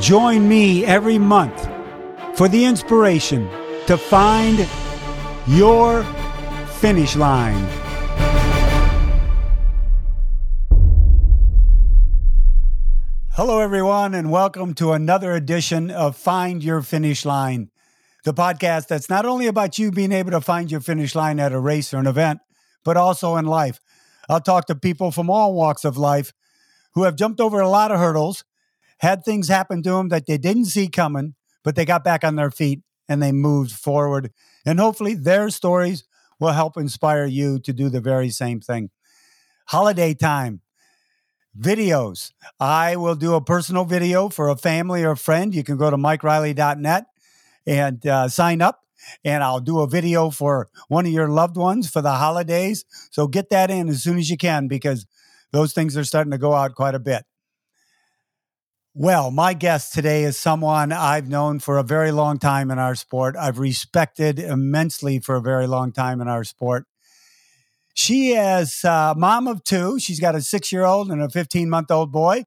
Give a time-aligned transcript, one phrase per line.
[0.00, 1.68] Join me every month
[2.34, 3.50] for the inspiration
[3.88, 4.64] to find
[5.48, 6.04] your
[6.78, 7.68] finish line.
[13.30, 17.70] Hello, everyone, and welcome to another edition of Find Your Finish Line,
[18.24, 21.52] the podcast that's not only about you being able to find your finish line at
[21.52, 22.38] a race or an event,
[22.84, 23.80] but also in life.
[24.28, 26.32] I'll talk to people from all walks of life
[26.94, 28.44] who have jumped over a lot of hurdles,
[28.98, 31.34] had things happen to them that they didn't see coming,
[31.64, 34.32] but they got back on their feet and they moved forward.
[34.66, 36.04] And hopefully, their stories
[36.38, 38.90] will help inspire you to do the very same thing.
[39.66, 40.60] Holiday time
[41.58, 42.32] videos.
[42.60, 45.54] I will do a personal video for a family or a friend.
[45.54, 47.06] You can go to mikereilly.net
[47.66, 48.80] and uh, sign up.
[49.24, 52.84] And I'll do a video for one of your loved ones for the holidays.
[53.10, 55.06] So get that in as soon as you can because
[55.52, 57.24] those things are starting to go out quite a bit.
[59.00, 62.96] Well, my guest today is someone I've known for a very long time in our
[62.96, 63.36] sport.
[63.36, 66.84] I've respected immensely for a very long time in our sport.
[67.94, 70.00] She is a mom of two.
[70.00, 72.42] She's got a six year old and a 15 month old boy.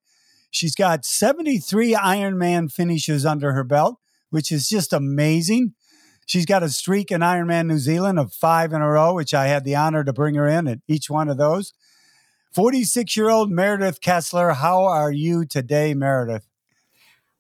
[0.50, 3.96] She's got 73 Ironman finishes under her belt,
[4.30, 5.74] which is just amazing.
[6.26, 9.48] She's got a streak in Ironman New Zealand of five in a row, which I
[9.48, 11.72] had the honor to bring her in at each one of those.
[12.52, 16.48] 46 year old Meredith Kessler, how are you today, Meredith?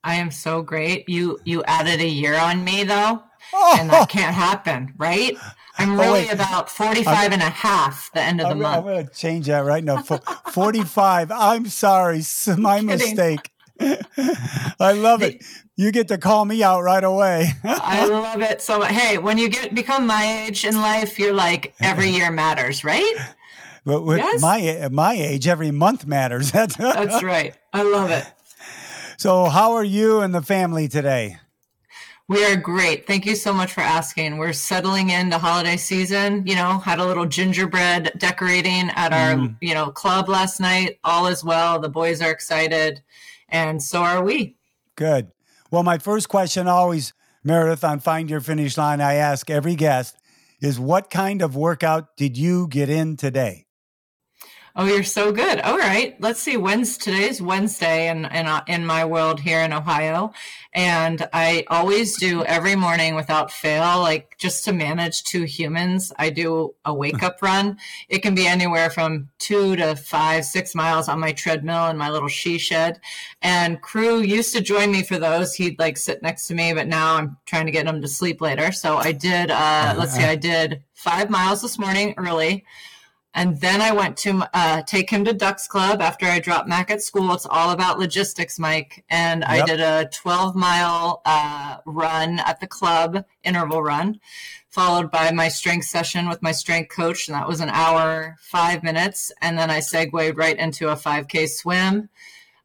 [0.03, 1.07] I am so great.
[1.07, 3.21] You you added a year on me though,
[3.53, 3.75] oh.
[3.79, 5.37] and that can't happen, right?
[5.77, 8.63] I'm oh, really oh, about 45 I'm, and a half the end of I'm, the
[8.63, 8.77] month.
[8.77, 10.01] I'm going to change that right now.
[10.51, 11.31] 45.
[11.31, 12.21] I'm sorry.
[12.57, 13.51] My mistake.
[14.79, 15.43] I love it.
[15.75, 17.47] You get to call me out right away.
[17.63, 18.61] I love it.
[18.61, 22.83] So hey, when you get become my age in life, you're like every year matters,
[22.83, 23.15] right?
[23.85, 24.41] But with yes?
[24.41, 26.51] my my age, every month matters.
[26.53, 26.77] That's
[27.23, 27.55] right.
[27.73, 28.25] I love it.
[29.17, 31.37] So, how are you and the family today?
[32.27, 33.05] We are great.
[33.07, 34.37] Thank you so much for asking.
[34.37, 36.47] We're settling into holiday season.
[36.47, 39.55] You know, had a little gingerbread decorating at our, mm.
[39.59, 40.97] you know, club last night.
[41.03, 41.79] All is well.
[41.79, 43.01] The boys are excited,
[43.49, 44.55] and so are we.
[44.95, 45.31] Good.
[45.71, 47.13] Well, my first question always,
[47.43, 50.17] Meredith, on Find Your Finish Line, I ask every guest
[50.61, 53.65] is what kind of workout did you get in today?
[54.73, 55.59] Oh, you're so good.
[55.59, 56.15] All right.
[56.21, 56.55] Let's see.
[56.55, 60.31] When's today's Wednesday in, in, uh, in my world here in Ohio.
[60.73, 66.13] And I always do every morning without fail, like just to manage two humans.
[66.17, 67.77] I do a wake up run.
[68.07, 72.09] It can be anywhere from two to five, six miles on my treadmill in my
[72.09, 73.01] little she shed.
[73.41, 75.53] And crew used to join me for those.
[75.53, 78.39] He'd like sit next to me, but now I'm trying to get him to sleep
[78.39, 78.71] later.
[78.71, 82.63] So I did, uh, let's see, I did five miles this morning early.
[83.33, 86.91] And then I went to uh, take him to Ducks Club after I dropped Mac
[86.91, 87.33] at school.
[87.33, 89.05] It's all about logistics, Mike.
[89.09, 89.49] And yep.
[89.49, 94.19] I did a 12 mile uh, run at the club, interval run,
[94.69, 97.29] followed by my strength session with my strength coach.
[97.29, 99.31] And that was an hour, five minutes.
[99.41, 102.09] And then I segued right into a 5K swim.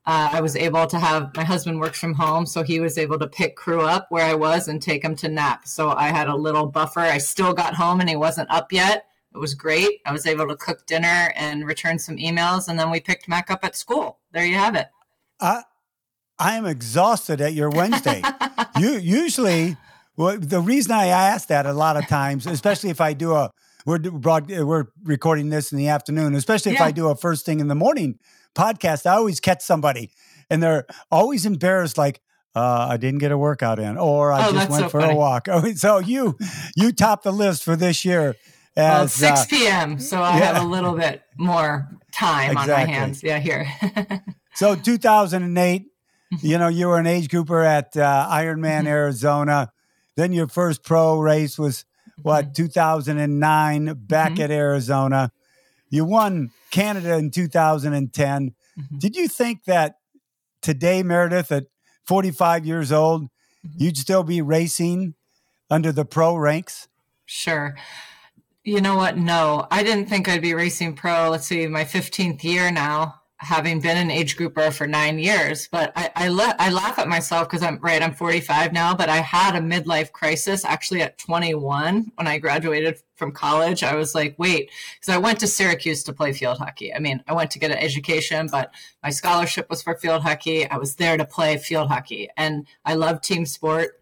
[0.05, 3.19] Uh, I was able to have my husband works from home, so he was able
[3.19, 5.67] to pick crew up where I was and take him to nap.
[5.67, 7.01] So I had a little buffer.
[7.01, 10.01] I still got home and he wasn't up yet it was great.
[10.07, 13.51] I was able to cook dinner and return some emails, and then we picked Mac
[13.51, 14.19] up at school.
[14.33, 14.89] There you have it.
[15.41, 15.63] I
[16.39, 18.23] I am exhausted at your Wednesday.
[18.79, 19.77] you usually
[20.17, 23.51] well, the reason I ask that a lot of times, especially if I do a
[23.85, 26.87] we're broad, we're recording this in the afternoon, especially if yeah.
[26.87, 28.19] I do a first thing in the morning
[28.55, 30.11] podcast, I always catch somebody
[30.51, 32.21] and they're always embarrassed, like,
[32.55, 35.13] uh, I didn't get a workout in, or I oh, just went so for funny.
[35.13, 35.47] a walk.
[35.77, 36.39] so you
[36.75, 38.35] you top the list for this year
[38.77, 39.99] well, 6 uh, p.m.
[39.99, 40.53] So I yeah.
[40.53, 42.75] have a little bit more time exactly.
[42.75, 43.23] on my hands.
[43.23, 43.67] Yeah, here.
[44.55, 46.47] so 2008, mm-hmm.
[46.47, 48.89] you know, you were an age grouper at uh, Ironman mm-hmm.
[48.89, 49.73] Arizona.
[50.17, 51.85] Then your first pro race was
[52.23, 52.65] what, mm-hmm.
[52.65, 54.43] 2009 back mm-hmm.
[54.43, 55.33] at Arizona.
[55.89, 58.55] You won Canada in 2010.
[58.79, 58.99] Mm-hmm.
[58.99, 59.97] Did you think that
[60.61, 61.67] today, Meredith, at
[62.05, 63.69] 45 years old, mm-hmm.
[63.79, 65.15] you'd still be racing
[65.71, 66.89] under the pro ranks?
[67.25, 67.75] Sure.
[68.67, 69.17] You know what?
[69.17, 71.31] No, I didn't think I'd be racing pro.
[71.31, 75.69] Let's see, my 15th year now, having been an age grouper for nine years.
[75.71, 79.09] But I, I, le- I laugh at myself because I'm right, I'm 45 now, but
[79.09, 83.85] I had a midlife crisis actually at 21 when I graduated from college.
[83.85, 86.93] I was like, wait, because I went to Syracuse to play field hockey.
[86.93, 90.69] I mean, I went to get an education, but my scholarship was for field hockey.
[90.69, 94.01] I was there to play field hockey and I love team sport.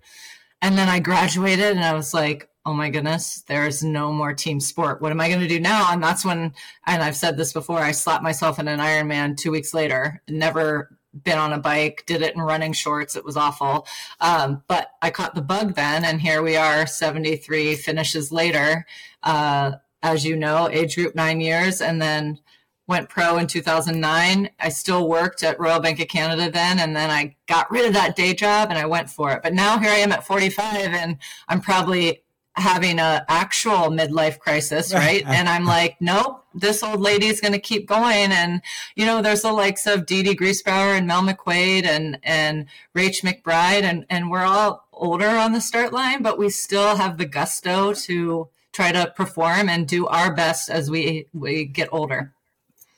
[0.63, 4.59] And then I graduated and I was like, oh my goodness, there's no more team
[4.59, 5.03] sport.
[5.03, 5.93] What am I going to do now?
[5.93, 6.55] And that's when,
[6.87, 10.97] and I've said this before, I slapped myself in an Ironman two weeks later, never
[11.23, 13.17] been on a bike, did it in running shorts.
[13.17, 13.87] It was awful.
[14.21, 18.87] Um, but I caught the bug then, and here we are 73 finishes later.
[19.23, 19.73] Uh,
[20.03, 22.39] as you know, age group nine years, and then
[22.87, 24.51] went pro in 2009.
[24.61, 27.95] I still worked at Royal Bank of Canada then, and then I got rid of
[27.95, 29.43] that day job and I went for it.
[29.43, 31.17] But now here I am at 45, and
[31.49, 32.24] I'm probably
[32.57, 35.25] having a actual midlife crisis, right?
[35.27, 38.33] and I'm like, nope, this old lady is going to keep going.
[38.33, 38.63] And
[38.95, 43.83] you know, there's the likes of Dede Griesbauer and Mel McQuaid and and Rach McBride,
[43.83, 47.93] and and we're all older on the start line, but we still have the gusto
[47.93, 52.33] to try to perform and do our best as we we get older.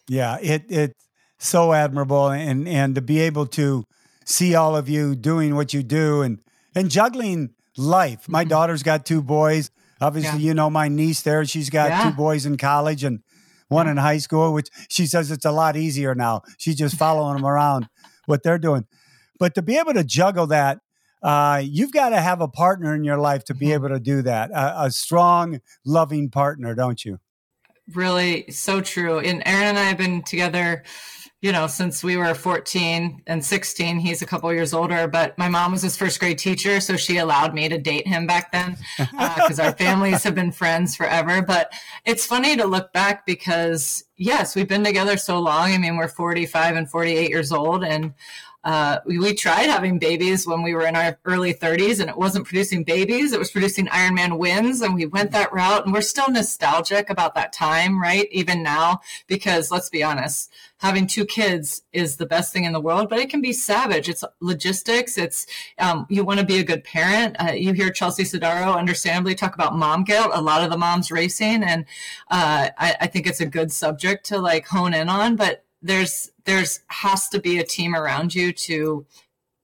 [0.09, 1.09] Yeah, it it's
[1.39, 3.85] so admirable, and and to be able to
[4.25, 6.41] see all of you doing what you do and
[6.75, 8.29] and juggling life.
[8.29, 8.51] My mm-hmm.
[8.51, 9.71] daughter's got two boys.
[10.01, 10.49] Obviously, yeah.
[10.49, 11.45] you know my niece there.
[11.45, 12.05] She's got yeah.
[12.05, 13.21] two boys in college and
[13.69, 16.43] one in high school, which she says it's a lot easier now.
[16.59, 17.89] She's just following them around
[18.27, 18.85] what they're doing.
[19.39, 20.79] But to be able to juggle that,
[21.23, 23.75] uh, you've got to have a partner in your life to be mm-hmm.
[23.75, 24.51] able to do that.
[24.51, 27.19] A, a strong, loving partner, don't you?
[27.95, 29.19] Really, so true.
[29.19, 30.83] And Aaron and I have been together
[31.43, 35.49] you know, since we were 14 and 16, he's a couple years older, but my
[35.49, 36.81] mom was his first grade teacher.
[36.81, 40.51] So she allowed me to date him back then because uh, our families have been
[40.51, 41.43] friends forever.
[41.43, 41.71] But
[42.07, 45.73] it's funny to look back because, yes, we've been together so long.
[45.73, 47.85] I mean, we're 45 and 48 years old.
[47.85, 48.15] And
[48.67, 52.17] uh, we, we, tried having babies when we were in our early 30s and it
[52.17, 53.33] wasn't producing babies.
[53.33, 57.37] It was producing ironman wins and we went that route and we're still nostalgic about
[57.37, 58.27] that time right?
[58.33, 62.81] Even now because let's be honest having two kids is the best thing in the
[62.81, 64.09] world but it can be savage.
[64.09, 65.17] It's logistics.
[65.17, 65.47] It's
[65.79, 67.37] um, you want to be a good parent.
[67.39, 70.33] Uh, you hear chelsea sodaro understandably talk about mom guilt.
[70.35, 71.85] A lot of the moms racing and
[72.33, 76.33] uh, I, I think it's a good subject to like hone in on but there's
[76.47, 79.07] there's has to be a team around you to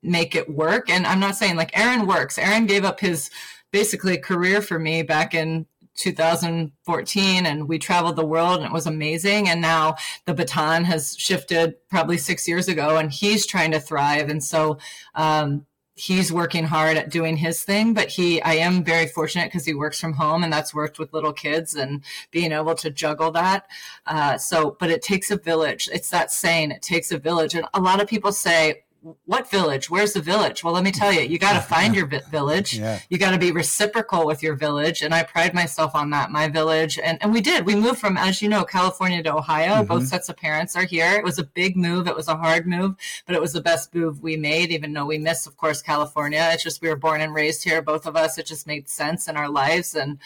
[0.02, 0.90] make it work.
[0.90, 2.38] And I'm not saying like Aaron works.
[2.38, 3.30] Aaron gave up his
[3.70, 8.86] basically career for me back in 2014 and we traveled the world and it was
[8.86, 9.94] amazing and now
[10.24, 14.78] the baton has shifted probably six years ago and he's trying to thrive and so
[15.14, 19.66] um, he's working hard at doing his thing but he i am very fortunate because
[19.66, 23.30] he works from home and that's worked with little kids and being able to juggle
[23.32, 23.66] that.
[24.06, 27.54] Uh, so but it takes a village it's that saying it takes a village.
[27.54, 28.84] And a lot of people say
[29.24, 29.90] what village?
[29.90, 30.62] Where's the village?
[30.62, 32.78] Well, let me tell you, you got to find your village.
[32.78, 33.00] Yeah.
[33.08, 35.02] You got to be reciprocal with your village.
[35.02, 36.98] And I pride myself on that, my village.
[37.02, 37.66] And, and we did.
[37.66, 39.76] We moved from, as you know, California to Ohio.
[39.76, 39.86] Mm-hmm.
[39.86, 41.14] Both sets of parents are here.
[41.14, 42.06] It was a big move.
[42.06, 42.94] It was a hard move,
[43.26, 46.48] but it was the best move we made, even though we miss, of course, California.
[46.52, 48.38] It's just we were born and raised here, both of us.
[48.38, 49.94] It just made sense in our lives.
[49.94, 50.18] And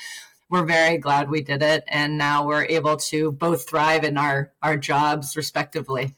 [0.50, 1.84] we're very glad we did it.
[1.88, 6.14] And now we're able to both thrive in our, our jobs respectively.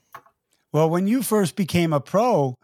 [0.72, 2.54] Well, when you first became a pro,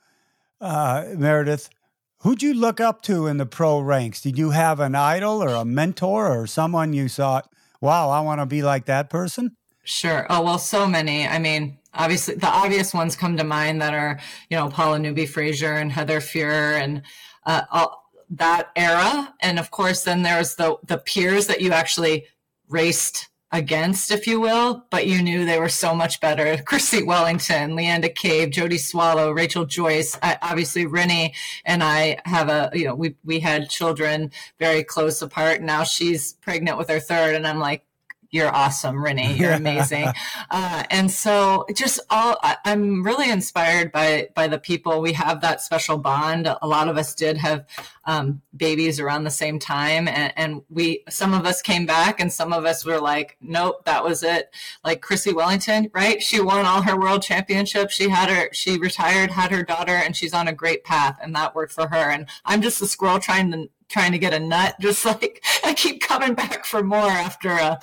[0.60, 1.70] uh, Meredith,
[2.18, 4.20] who'd you look up to in the pro ranks?
[4.20, 7.48] Did you have an idol or a mentor or someone you thought,
[7.80, 9.56] wow, I want to be like that person?
[9.84, 10.26] Sure.
[10.30, 11.26] Oh, well, so many.
[11.26, 14.18] I mean, obviously, the obvious ones come to mind that are,
[14.48, 17.02] you know, Paula Newby Fraser and Heather Fuhr and
[17.44, 19.34] uh, all, that era.
[19.40, 22.26] And of course, then there's the the peers that you actually
[22.68, 26.60] raced against, if you will, but you knew they were so much better.
[26.66, 31.34] Chrissie Wellington, Leanda Cave, Jodie Swallow, Rachel Joyce, I, obviously Rennie
[31.64, 35.62] and I have a, you know, we, we had children very close apart.
[35.62, 37.86] Now she's pregnant with her third and I'm like,
[38.34, 39.34] you're awesome, Renee.
[39.34, 40.08] You're amazing.
[40.50, 45.00] uh, and so just all, I, am really inspired by, by the people.
[45.00, 46.48] We have that special bond.
[46.60, 47.64] A lot of us did have
[48.06, 50.08] um, babies around the same time.
[50.08, 53.84] And, and, we, some of us came back and some of us were like, nope,
[53.84, 54.52] that was it.
[54.82, 56.20] Like Chrissie Wellington, right?
[56.20, 57.94] She won all her world championships.
[57.94, 61.18] She had her, she retired, had her daughter, and she's on a great path.
[61.22, 62.10] And that worked for her.
[62.10, 64.74] And I'm just a squirrel trying to trying to get a nut.
[64.80, 67.76] Just like I keep coming back for more after uh,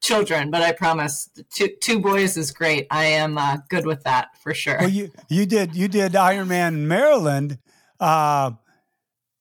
[0.00, 2.86] children, but I promise two two boys is great.
[2.90, 4.78] I am uh, good with that for sure.
[4.78, 7.58] Well, you you did you did Ironman Maryland,
[8.00, 8.52] uh,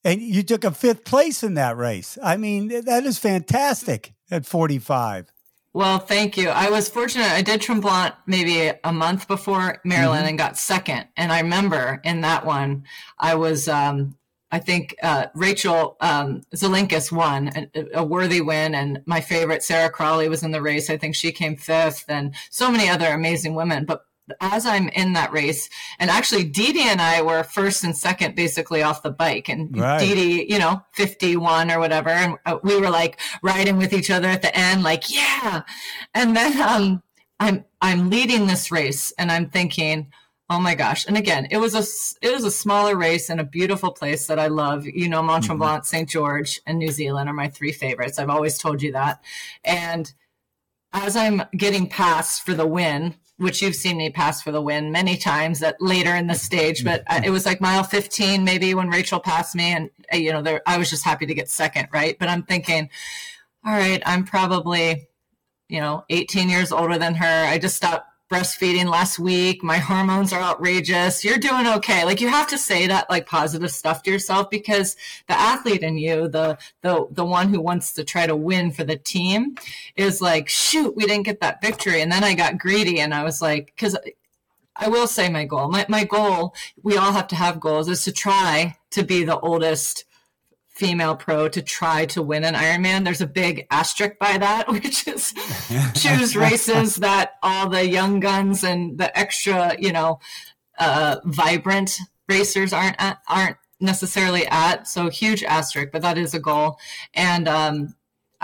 [0.03, 2.17] and you took a fifth place in that race.
[2.24, 5.31] I mean, that is fantastic at forty five.
[5.77, 6.50] Well, thank you.
[6.50, 7.29] I was fortunate.
[7.29, 10.29] I did Tremblant maybe a month before Maryland mm-hmm.
[10.29, 11.05] and got second.
[11.15, 12.86] And I remember in that one,
[13.19, 14.16] I was um,
[14.51, 19.89] I think uh, Rachel um, Zilinskas won a, a, worthy win, and my favorite Sarah
[19.89, 20.89] Crowley was in the race.
[20.89, 23.84] I think she came fifth, and so many other amazing women.
[23.84, 24.06] But
[24.39, 28.84] as I'm in that race, and actually Dede and I were first and second basically
[28.84, 30.00] off the bike, and right.
[30.00, 34.30] Dede, you know, 51 or whatever, and uh, we were like riding with each other
[34.30, 35.63] at the end, like yeah.
[36.13, 37.04] And then um,
[37.39, 40.12] I'm I'm leading this race, and I'm thinking
[40.50, 41.06] Oh my gosh.
[41.06, 44.39] And again, it was a it was a smaller race in a beautiful place that
[44.39, 44.86] I love.
[44.86, 45.86] You know, Mont Tremblant, mm-hmm.
[45.86, 46.10] St.
[46.10, 48.18] George, and New Zealand are my three favorites.
[48.18, 49.22] I've always told you that.
[49.66, 50.12] And
[50.94, 54.92] as I'm getting past for the win, which you've seen me pass for the win
[54.92, 58.89] many times at later in the stage, but it was like mile 15 maybe when
[58.89, 61.89] Rachel passed me and uh, you know, there I was just happy to get second,
[61.92, 62.18] right?
[62.18, 62.89] But I'm thinking,
[63.66, 65.08] all right, I'm probably
[65.70, 67.46] you know, 18 years older than her.
[67.46, 69.63] I just stopped breastfeeding last week.
[69.63, 71.24] My hormones are outrageous.
[71.24, 72.03] You're doing okay.
[72.03, 74.96] Like you have to say that like positive stuff to yourself because
[75.27, 78.84] the athlete in you, the the the one who wants to try to win for
[78.84, 79.55] the team
[79.96, 82.01] is like, shoot, we didn't get that victory.
[82.01, 83.98] And then I got greedy and I was like, because
[84.75, 85.69] I will say my goal.
[85.69, 86.53] My my goal,
[86.84, 90.05] we all have to have goals, is to try to be the oldest
[90.77, 93.03] female pro to try to win an Ironman.
[93.03, 95.34] There's a big asterisk by that, which is
[95.96, 100.19] choose races that all the young guns and the extra, you know,
[100.79, 101.98] uh, vibrant
[102.29, 104.88] racers aren't at, aren't necessarily at.
[104.88, 106.77] So huge asterisk, but that is a goal.
[107.13, 107.96] And um,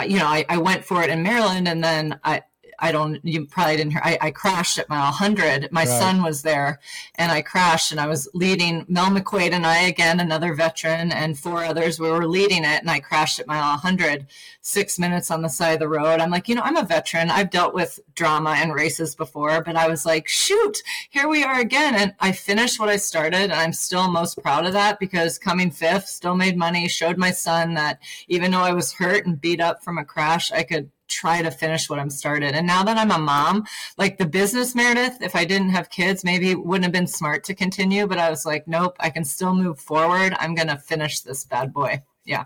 [0.08, 2.42] you know, I, I went for it in Maryland, and then I
[2.84, 5.72] I don't, you probably didn't hear, I, I crashed at mile 100.
[5.72, 5.88] My right.
[5.88, 6.82] son was there
[7.16, 11.40] and I crashed and I was leading Mel McQuaid and I, again, another veteran and
[11.40, 14.28] four others, we were leading it and I crashed at mile 100,
[14.60, 16.20] six minutes on the side of the road.
[16.20, 17.30] I'm like, you know, I'm a veteran.
[17.30, 21.62] I've dealt with drama and races before, but I was like, shoot, here we are
[21.62, 21.96] again.
[21.96, 23.44] And I finished what I started.
[23.44, 27.32] And I'm still most proud of that because coming fifth, still made money, showed my
[27.32, 30.92] son that even though I was hurt and beat up from a crash, I could
[31.13, 32.55] try to finish what I'm started.
[32.55, 33.65] And now that I'm a mom,
[33.98, 37.43] like the business Meredith, if I didn't have kids, maybe it wouldn't have been smart
[37.46, 38.08] to continue.
[38.08, 40.36] But I was like, nope, I can still move forward.
[40.39, 42.03] I'm going to finish this bad boy.
[42.25, 42.46] Yeah.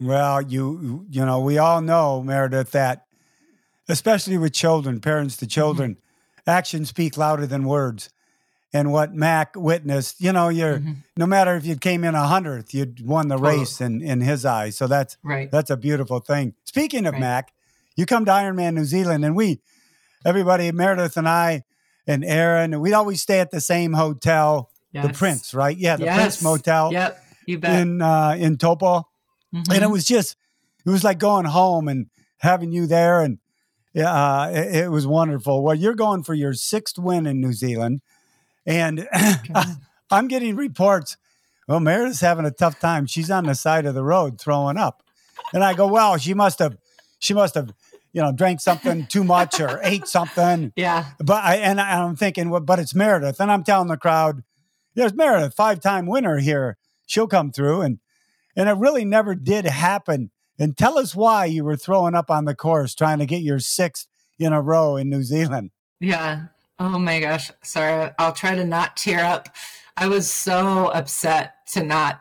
[0.00, 3.06] Well, you you know, we all know Meredith that,
[3.88, 6.50] especially with children, parents to children, mm-hmm.
[6.50, 8.10] actions speak louder than words.
[8.72, 10.92] And what Mac witnessed, you know, you're mm-hmm.
[11.16, 14.44] no matter if you came in a hundredth, you'd won the race in in his
[14.44, 14.76] eyes.
[14.76, 15.50] So that's right.
[15.50, 16.54] That's a beautiful thing.
[16.64, 17.20] Speaking of right.
[17.20, 17.52] Mac,
[17.98, 19.60] you come to Ironman New Zealand, and we,
[20.24, 21.64] everybody, Meredith and I,
[22.06, 25.04] and Aaron, and we'd always stay at the same hotel, yes.
[25.04, 25.76] the Prince, right?
[25.76, 26.16] Yeah, the yes.
[26.16, 26.92] Prince Motel.
[26.92, 27.82] Yep, you bet.
[27.82, 29.08] In uh, in Taupo,
[29.52, 29.72] mm-hmm.
[29.72, 30.36] and it was just,
[30.86, 32.06] it was like going home and
[32.38, 33.38] having you there, and
[33.96, 35.64] uh, it, it was wonderful.
[35.64, 38.00] Well, you're going for your sixth win in New Zealand,
[38.64, 39.08] and
[40.10, 41.16] I'm getting reports.
[41.66, 43.06] Well, Meredith's having a tough time.
[43.06, 45.02] She's on the side of the road throwing up.
[45.52, 46.78] And I go, well, she must have,
[47.18, 47.72] she must have
[48.18, 50.72] you know, drank something too much or ate something.
[50.74, 51.04] Yeah.
[51.20, 54.42] But I and I, am thinking, well, but it's Meredith, and I'm telling the crowd,
[54.96, 56.78] there's Meredith, five time winner here.
[57.06, 58.00] She'll come through, and
[58.56, 60.32] and it really never did happen.
[60.58, 63.60] And tell us why you were throwing up on the course, trying to get your
[63.60, 65.70] sixth in a row in New Zealand.
[66.00, 66.46] Yeah.
[66.80, 67.52] Oh my gosh.
[67.62, 68.10] Sorry.
[68.18, 69.48] I'll try to not tear up.
[69.96, 72.20] I was so upset to not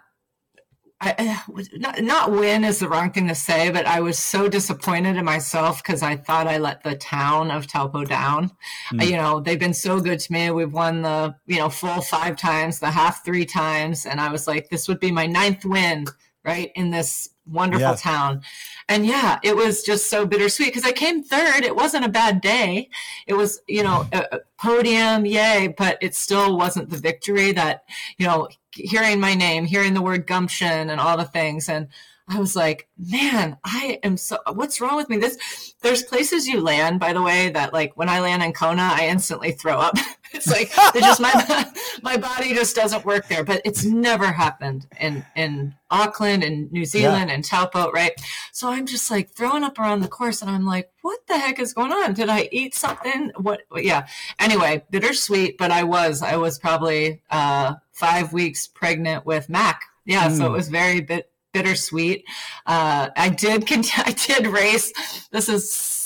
[1.00, 1.40] I,
[1.74, 5.26] not, not win is the wrong thing to say, but I was so disappointed in
[5.26, 8.52] myself because I thought I let the town of Taupo down.
[8.92, 9.06] Mm.
[9.06, 10.50] you know, they've been so good to me.
[10.50, 14.08] We've won the, you know, full five times, the half three times.
[14.08, 16.06] And I was like, this would be my ninth win,
[16.44, 17.96] right, in this wonderful yeah.
[17.96, 18.42] town.
[18.90, 21.64] And yeah, it was just so bittersweet because I came third.
[21.64, 22.90] It wasn't a bad day.
[23.26, 24.36] It was, you know, mm-hmm.
[24.36, 27.84] a, a podium, yay, but it still wasn't the victory that,
[28.18, 31.68] you know, hearing my name, hearing the word gumption and all the things.
[31.68, 31.88] And
[32.30, 35.18] I was like, man, I am so, what's wrong with me?
[35.18, 38.90] This, there's places you land, by the way, that like when I land in Kona,
[38.94, 39.96] I instantly throw up.
[40.34, 45.26] it's like, just, my, my body just doesn't work there, but it's never happened in,
[45.36, 47.36] in Auckland and New Zealand yeah.
[47.36, 48.12] and Taupo, right?
[48.52, 51.60] So I'm just like throwing up around the course and I'm like, what the heck
[51.60, 52.14] is going on?
[52.14, 53.32] Did I eat something?
[53.38, 54.08] What, yeah.
[54.40, 59.82] Anyway, bittersweet, but I was, I was probably, uh, five weeks pregnant with Mac.
[60.06, 60.30] Yeah.
[60.30, 60.38] Mm.
[60.38, 62.26] So it was very bit, bittersweet.
[62.66, 63.64] Uh, I did,
[63.98, 64.92] I did race.
[65.32, 65.97] This is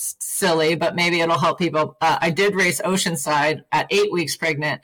[0.42, 1.96] silly, but maybe it'll help people.
[2.02, 4.82] Uh, I did race Oceanside at eight weeks pregnant,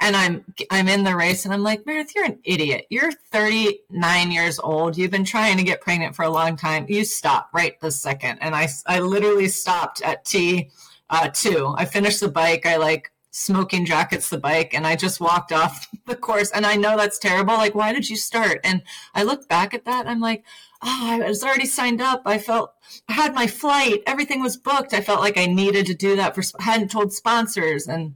[0.00, 2.86] and I'm I'm in the race, and I'm like, Meredith, you're an idiot.
[2.88, 4.96] You're 39 years old.
[4.96, 6.86] You've been trying to get pregnant for a long time.
[6.88, 8.38] You stop right this second.
[8.40, 10.70] And I I literally stopped at T
[11.10, 11.74] uh, two.
[11.76, 12.64] I finished the bike.
[12.66, 16.50] I like smoking jackets the bike and I just walked off the course.
[16.52, 17.54] And I know that's terrible.
[17.54, 18.60] Like, why did you start?
[18.64, 18.82] And
[19.14, 20.06] I look back at that.
[20.06, 20.44] I'm like,
[20.84, 22.22] oh, I was already signed up.
[22.26, 22.72] I felt
[23.08, 24.02] I had my flight.
[24.06, 24.94] Everything was booked.
[24.94, 27.86] I felt like I needed to do that for, I hadn't told sponsors.
[27.86, 28.14] And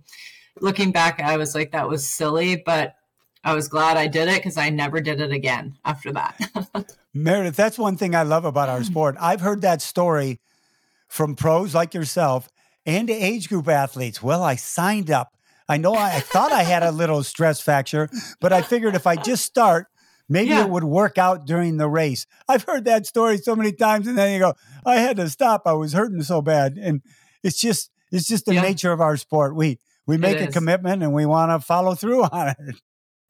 [0.60, 2.94] looking back, I was like, that was silly, but
[3.44, 6.94] I was glad I did it because I never did it again after that.
[7.14, 8.84] Meredith, that's one thing I love about our hmm.
[8.84, 9.16] sport.
[9.20, 10.40] I've heard that story
[11.08, 12.48] from pros like yourself
[12.84, 14.22] and age group athletes.
[14.22, 15.34] Well, I signed up.
[15.68, 18.08] I know I, I thought I had a little stress fracture,
[18.40, 19.86] but I figured if I just start,
[20.28, 20.64] maybe Yeah.
[20.64, 22.26] it would work out during the race.
[22.48, 24.54] I've heard that story so many times, and then you go,
[24.84, 25.62] I had to stop.
[25.66, 27.02] I was hurting so bad, and
[27.42, 28.62] it's just it's just the Yeah.
[28.62, 29.54] nature of our sport.
[29.54, 32.76] We we make a commitment and we want to follow through on it.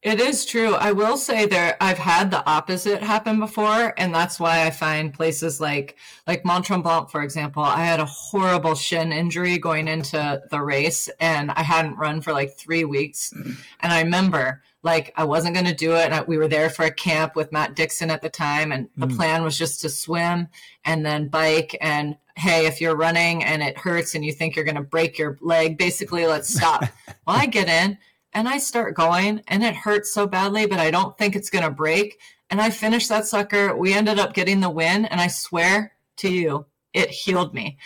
[0.01, 0.75] It is true.
[0.75, 5.13] I will say there I've had the opposite happen before, and that's why I find
[5.13, 10.41] places like like Mont Tremblant, for example, I had a horrible shin injury going into
[10.53, 13.33] the race and I hadn't run for like three weeks.
[13.33, 16.05] And I remember like I wasn't gonna do it.
[16.05, 18.89] And I, we were there for a camp with Matt Dixon at the time, and
[18.97, 19.17] the Mm.
[19.17, 20.47] plan was just to swim
[20.85, 24.65] and then bike and hey, if you're running and it hurts and you think you're
[24.65, 26.83] gonna break your leg, basically let's stop.
[27.27, 27.99] well, I get in
[28.33, 31.65] and I start going and it hurts so badly, but I don't think it's going
[31.65, 32.21] to break.
[32.51, 33.75] And I finished that sucker.
[33.77, 35.05] We ended up getting the win.
[35.07, 37.79] And I swear to you, it healed me.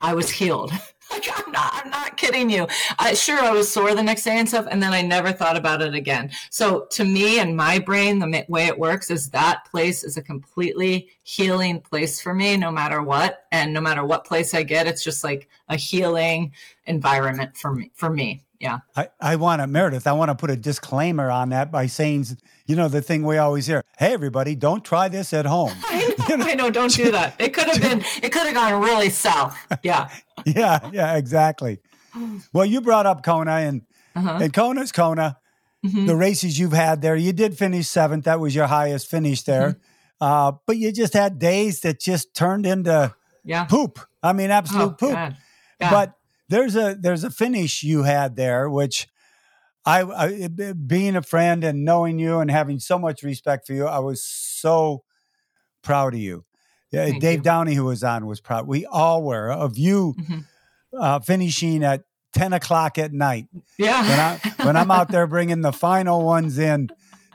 [0.00, 0.70] I was healed.
[1.10, 2.66] like, I'm not, I'm not kidding you.
[2.98, 4.66] I sure I was sore the next day and stuff.
[4.70, 6.30] And then I never thought about it again.
[6.50, 10.22] So to me and my brain, the way it works is that place is a
[10.22, 13.46] completely healing place for me, no matter what.
[13.50, 16.52] And no matter what place I get, it's just like a healing
[16.86, 18.43] environment for me, for me.
[18.60, 18.78] Yeah.
[18.96, 22.26] I, I want to, Meredith, I want to put a disclaimer on that by saying,
[22.66, 25.72] you know, the thing we always hear hey, everybody, don't try this at home.
[25.84, 27.34] I know, I know, don't do that.
[27.38, 29.56] It could have been, it could have gone really south.
[29.82, 30.08] Yeah.
[30.46, 31.80] yeah, yeah, exactly.
[32.52, 33.82] Well, you brought up Kona, and,
[34.16, 34.38] Uh-huh.
[34.40, 35.38] and Kona's Kona.
[35.84, 36.06] Mhm.
[36.06, 38.24] The races you've had there, you did finish seventh.
[38.24, 39.70] That was your highest finish there.
[39.72, 40.24] Mm-hmm.
[40.24, 43.64] Uh, but you just had days that just turned into Yeah.
[43.66, 43.98] poop.
[44.22, 45.12] I mean, absolute Oh, poop.
[45.12, 45.36] God.
[45.78, 46.14] But
[46.48, 49.08] there's a there's a finish you had there, which
[49.86, 53.86] I, I being a friend and knowing you and having so much respect for you,
[53.86, 55.04] I was so
[55.82, 56.44] proud of you.
[56.92, 57.42] Thank Dave you.
[57.42, 58.66] Downey, who was on, was proud.
[58.68, 60.44] We all were of you Mhm.
[60.96, 63.46] uh, finishing at ten o'clock at night.
[63.78, 64.02] yeah.
[64.02, 66.88] When I when I'm out there bringing the final ones in,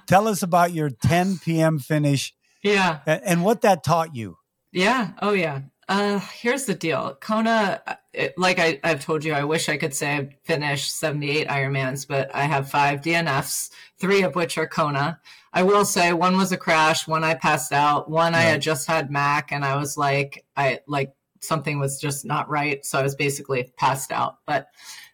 [0.07, 1.77] tell us about your 10 p.m.
[1.77, 2.33] finish
[2.63, 2.99] yeah.
[3.05, 4.37] and, and what that taught you.
[4.71, 5.11] Yeah.
[5.21, 5.61] Oh, yeah.
[5.89, 7.17] Uh, here's the deal.
[7.19, 10.95] Kona, uh, it, like I, I've told you, I wish I could say I've finished
[10.95, 15.19] 78 Ironmans, but I have five DNFs, three of which are Kona.
[15.51, 18.85] I will say one was a crash, one I passed out, one I had just
[18.87, 23.03] had Mac, and I was like, I like something was just not right, so I
[23.03, 24.37] was basically passed out.
[24.45, 24.67] But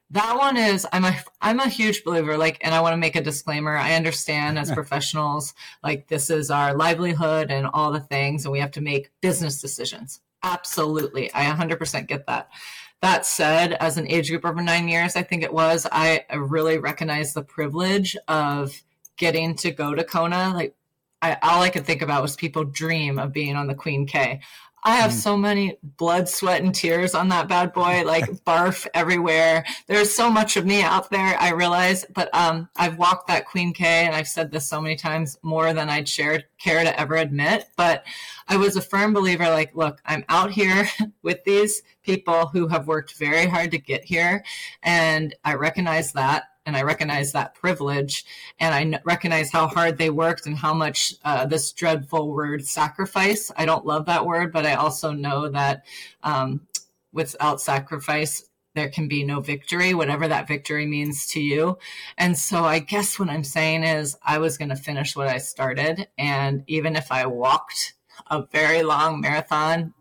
[0.09, 2.37] that one is I'm a I'm a huge believer.
[2.37, 3.77] Like, and I want to make a disclaimer.
[3.77, 8.59] I understand as professionals, like this is our livelihood and all the things, and we
[8.59, 10.19] have to make business decisions.
[10.45, 12.49] Absolutely, I 100% get that.
[13.01, 16.77] That said, as an age group over nine years, I think it was, I really
[16.77, 18.79] recognize the privilege of
[19.17, 20.51] getting to go to Kona.
[20.53, 20.75] Like,
[21.21, 24.41] I, all I could think about was people dream of being on the Queen K.
[24.85, 25.15] I have Mhm.
[25.15, 29.65] so many blood, sweat, and tears on that bad boy, like barf everywhere.
[29.87, 32.05] There's so much of me out there, I realize.
[32.13, 35.73] But um, I've walked that Queen K, and I've said this so many times more
[35.73, 37.67] than I'd share, care to ever admit.
[37.75, 38.05] But
[38.47, 40.87] I was a firm believer like, look, I'm out here
[41.23, 44.43] with these people who have worked very hard to get here.
[44.83, 46.43] And I recognize that.
[46.65, 48.25] And I recognize that privilege.
[48.59, 53.51] And I recognize how hard they worked and how much uh, this dreadful word sacrifice.
[53.55, 55.85] I don't love that word, but I also know that
[56.23, 56.61] um,
[57.13, 61.77] without sacrifice, there can be no victory, whatever that victory means to you.
[62.17, 65.37] And so I guess what I'm saying is I was going to finish what I
[65.37, 66.07] started.
[66.17, 67.93] And even if I walked
[68.29, 69.93] a very long marathon,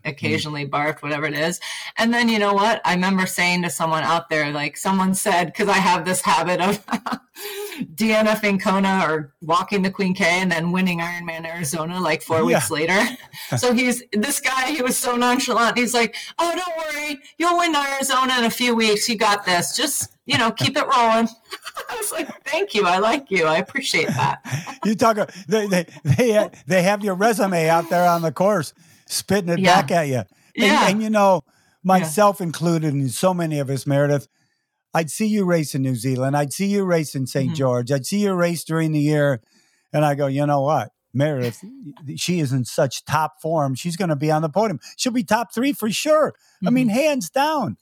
[0.00, 0.08] Mm-hmm.
[0.10, 1.60] occasionally barfed, whatever it is.
[1.98, 2.80] And then you know what?
[2.86, 6.60] I remember saying to someone out there, like someone said, because I have this habit
[6.60, 6.84] of
[7.94, 12.44] DNFing Kona or walking the Queen K and then winning Ironman Arizona like four Yeah.
[12.44, 12.98] weeks later.
[13.58, 15.76] so he's this guy, he was so nonchalant.
[15.78, 19.08] He's like, Oh, don't worry, you'll win Arizona in a few weeks.
[19.08, 19.76] You got this.
[19.76, 21.28] Just, you know, keep it rolling.
[21.90, 22.84] I was like, Thank you.
[22.86, 23.44] I like you.
[23.44, 24.40] I appreciate that.
[24.84, 25.16] You talk,
[25.48, 28.72] they, they, they, they have your resume out there on the course,
[29.10, 29.82] spitting it Yeah.
[29.82, 30.16] back at you.
[30.16, 30.88] And, Yeah.
[30.88, 31.42] and you know,
[31.82, 34.28] myself included, and so many of us, Meredith,
[34.92, 36.36] I'd see you race in New Zealand.
[36.36, 37.56] I'd see you race in saint Mhm.
[37.56, 37.92] George.
[37.92, 39.40] I'd see you race during the year.
[39.92, 40.90] And I go, you know what?
[41.12, 41.62] Meredith,
[42.16, 43.74] she is in such top form.
[43.74, 44.78] She's going to be on the podium.
[44.96, 46.34] She'll be top three for sure.
[46.66, 47.76] I mean, hands down.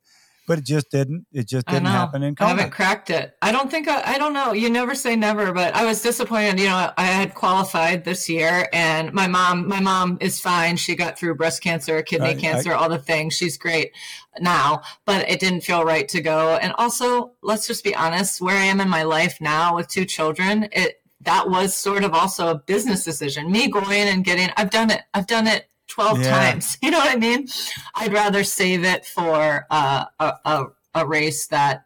[0.48, 1.26] But it just didn't.
[1.32, 1.66] It just.
[1.66, 2.54] Didn't happen in college.
[2.54, 3.36] I haven't cracked it.
[3.42, 4.52] I don't think I, I don't know.
[4.52, 6.58] You never say never, but I was disappointed.
[6.58, 10.76] You know, I had qualified this year and my mom, my mom is fine.
[10.76, 13.34] She got through breast cancer, kidney I- I- cancer, all the things.
[13.34, 13.92] She's great
[14.40, 16.56] now, but it didn't feel right to go.
[16.56, 20.06] And also, let's just be honest, where I am in my life now with two
[20.06, 23.52] children, it, that was sort of also a business decision.
[23.52, 25.02] Me going and getting, I've done it.
[25.12, 26.30] I've done it 12 Yeah.
[26.30, 26.78] times.
[26.82, 27.48] You know what I mean?
[27.94, 31.84] I'd rather save it for uh, a, a, a race that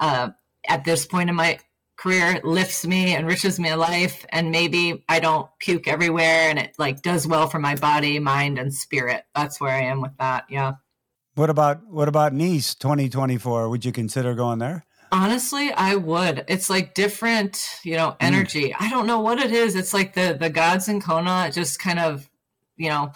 [0.00, 0.30] uh,
[0.68, 1.58] at this point in my
[1.96, 7.02] career lifts me, enriches my life, and maybe I don't puke everywhere and it like
[7.02, 9.24] does well for my body, mind, and spirit.
[9.34, 10.44] That's where I am with that.
[10.50, 10.74] Yeah.
[11.34, 13.68] What about what about Nice 2024?
[13.68, 14.84] Would you consider going there?
[15.10, 16.44] Honestly, I would.
[16.48, 18.16] It's like different, you know, mm.
[18.20, 18.70] energy.
[18.70, 18.76] Mm.
[18.80, 19.74] I don't know what it is.
[19.74, 22.28] It's like the the gods in Kona just kind of,
[22.76, 23.12] you know,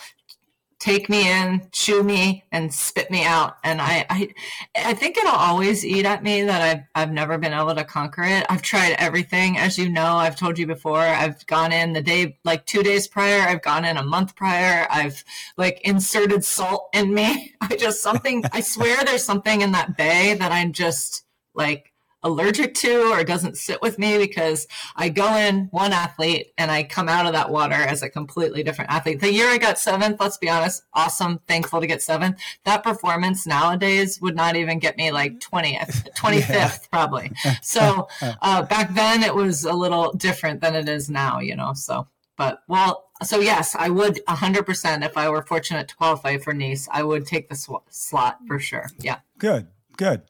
[0.78, 3.56] take me in, chew me, and spit me out.
[3.64, 4.28] And I, I,
[4.76, 8.22] I think it'll always eat at me that I've, I've never been able to conquer
[8.22, 8.46] it.
[8.48, 10.16] I've tried everything, as you know.
[10.16, 11.00] I've told you before.
[11.00, 13.40] I've gone in the day, like two days prior.
[13.40, 14.86] I've gone in a month prior.
[14.90, 15.24] I've
[15.56, 17.54] like inserted salt in me.
[17.60, 18.44] I just something.
[18.52, 23.56] I swear, there's something in that bay that I'm just like allergic to or doesn't
[23.56, 27.50] sit with me because I go in one athlete and I come out of that
[27.50, 29.20] water as a completely different athlete.
[29.20, 32.40] The year I got seventh, let's be honest, awesome, thankful to get seventh.
[32.64, 36.76] That performance nowadays would not even get me like 20th, 25th yeah.
[36.90, 37.32] probably.
[37.62, 41.72] So uh, back then it was a little different than it is now, you know,
[41.74, 42.06] so.
[42.36, 46.88] But well, so yes, I would 100% if I were fortunate to qualify for Nice,
[46.90, 48.86] I would take the sw- slot for sure.
[48.98, 49.18] Yeah.
[49.38, 50.22] Good, good.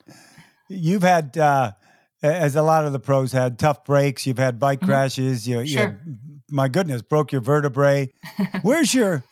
[0.68, 1.72] You've had, uh,
[2.22, 4.26] as a lot of the pros had, tough breaks.
[4.26, 4.90] You've had bike mm-hmm.
[4.90, 5.46] crashes.
[5.46, 6.00] You, sure.
[6.07, 6.16] you,
[6.50, 8.12] my goodness, broke your vertebrae.
[8.62, 9.24] Where's your?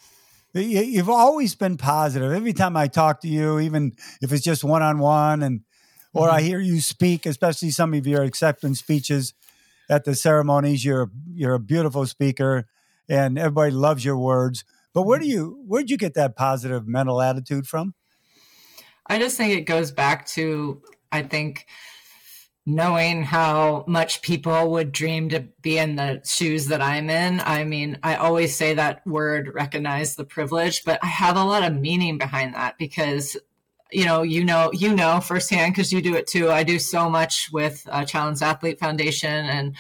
[0.55, 2.33] You've always been positive.
[2.33, 5.61] Every time I talk to you, even if it's just one on one, and
[6.15, 6.37] or mm-hmm.
[6.37, 9.35] I hear you speak, especially some of your acceptance speeches
[9.91, 12.67] at the ceremonies, you're you're a beautiful speaker,
[13.09, 14.65] and everybody loves your words.
[14.95, 17.95] But where do you where'd you get that positive mental attitude from?
[19.07, 20.81] I just think it goes back to
[21.13, 21.67] I think
[22.67, 27.41] knowing how much people would dream to be in the shoes that I'm in.
[27.41, 31.63] I mean, I always say that word recognize the privilege, but I have a lot
[31.63, 33.37] of meaning behind that because
[33.93, 36.51] you know, you know, you know firsthand because you do it too.
[36.51, 39.77] I do so much with uh, Challenge Athlete Foundation, and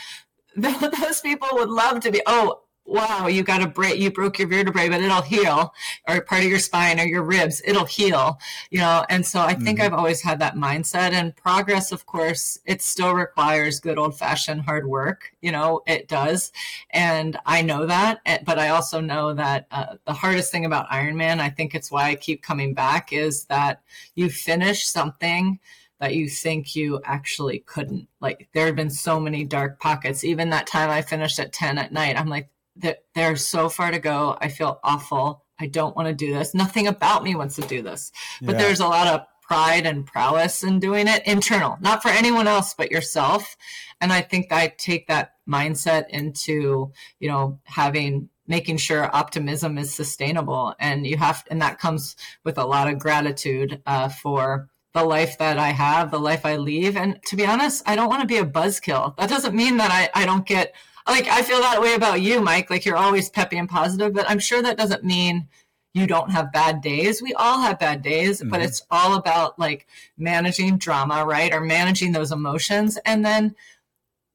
[0.56, 2.22] those people would love to be.
[2.24, 5.74] Oh, wow, you got a break, you broke your vertebrae, but it'll heal,
[6.08, 8.38] or part of your spine or your ribs, it'll heal,
[8.70, 9.04] you know.
[9.08, 9.86] And so I think mm-hmm.
[9.86, 11.12] I've always had that mindset.
[11.12, 16.08] And progress, of course, it still requires good old fashioned hard work, you know, it
[16.08, 16.52] does.
[16.90, 20.88] And I know that, eh, but I also know that uh, the hardest thing about
[20.88, 23.82] Ironman, I think it's why I keep coming back, is that
[24.14, 25.58] you finish something
[25.98, 28.06] that you think you actually couldn't.
[28.20, 30.24] Like there have been so many dark pockets.
[30.24, 33.90] Even that time I finished at 10 at night, I'm like, that there's so far
[33.90, 34.36] to go.
[34.40, 35.44] I feel awful.
[35.58, 36.54] I don't want to do this.
[36.54, 38.12] Nothing about me wants to do this.
[38.42, 38.62] But yeah.
[38.62, 42.74] there's a lot of pride and prowess in doing it internal, not for anyone else
[42.74, 43.56] but yourself.
[44.00, 49.92] And I think I take that mindset into, you know, having making sure optimism is
[49.92, 55.04] sustainable and you have and that comes with a lot of gratitude uh, for the
[55.04, 56.96] life that I have, the life I leave.
[56.96, 59.16] And to be honest, I don't want to be a buzzkill.
[59.16, 60.74] That doesn't mean that I, I don't get
[61.06, 62.70] like I feel that way about you, Mike.
[62.70, 65.48] Like you're always peppy and positive, but I'm sure that doesn't mean
[65.94, 67.22] you don't have bad days.
[67.22, 68.50] We all have bad days, mm-hmm.
[68.50, 69.86] but it's all about like
[70.18, 71.54] managing drama, right?
[71.54, 73.54] Or managing those emotions and then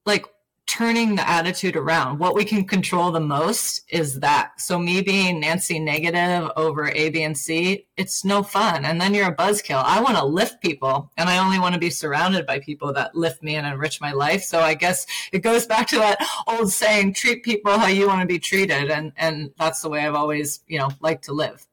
[0.06, 0.26] like
[0.66, 2.18] turning the attitude around.
[2.18, 4.60] What we can control the most is that.
[4.60, 8.84] So me being Nancy negative over A, B, and C, it's no fun.
[8.84, 9.82] And then you're a buzzkill.
[9.84, 13.14] I want to lift people and I only want to be surrounded by people that
[13.14, 14.44] lift me and enrich my life.
[14.44, 18.20] So I guess it goes back to that old saying, treat people how you want
[18.20, 18.90] to be treated.
[18.90, 21.66] And, and that's the way I've always, you know, like to live.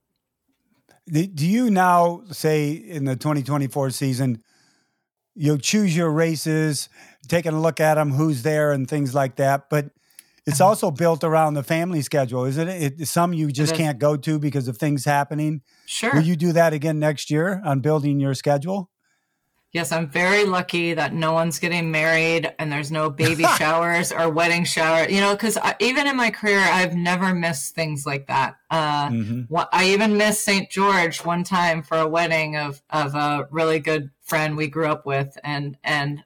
[1.11, 4.43] Do you now say in the 2024 season,
[5.35, 6.89] you'll choose your races,
[7.27, 9.69] taking a look at them, who's there, and things like that.
[9.69, 9.89] But
[10.45, 10.69] it's uh-huh.
[10.69, 13.01] also built around the family schedule, isn't it?
[13.01, 15.61] it some you just can't go to because of things happening.
[15.85, 16.13] Sure.
[16.13, 18.89] Will you do that again next year on building your schedule?
[19.71, 24.27] Yes, I'm very lucky that no one's getting married and there's no baby showers or
[24.27, 25.07] wedding shower.
[25.07, 28.55] You know, because even in my career, I've never missed things like that.
[28.71, 29.55] Uh, mm-hmm.
[29.71, 30.71] I even missed St.
[30.71, 35.05] George one time for a wedding of of a really good friend we grew up
[35.05, 36.23] with, and and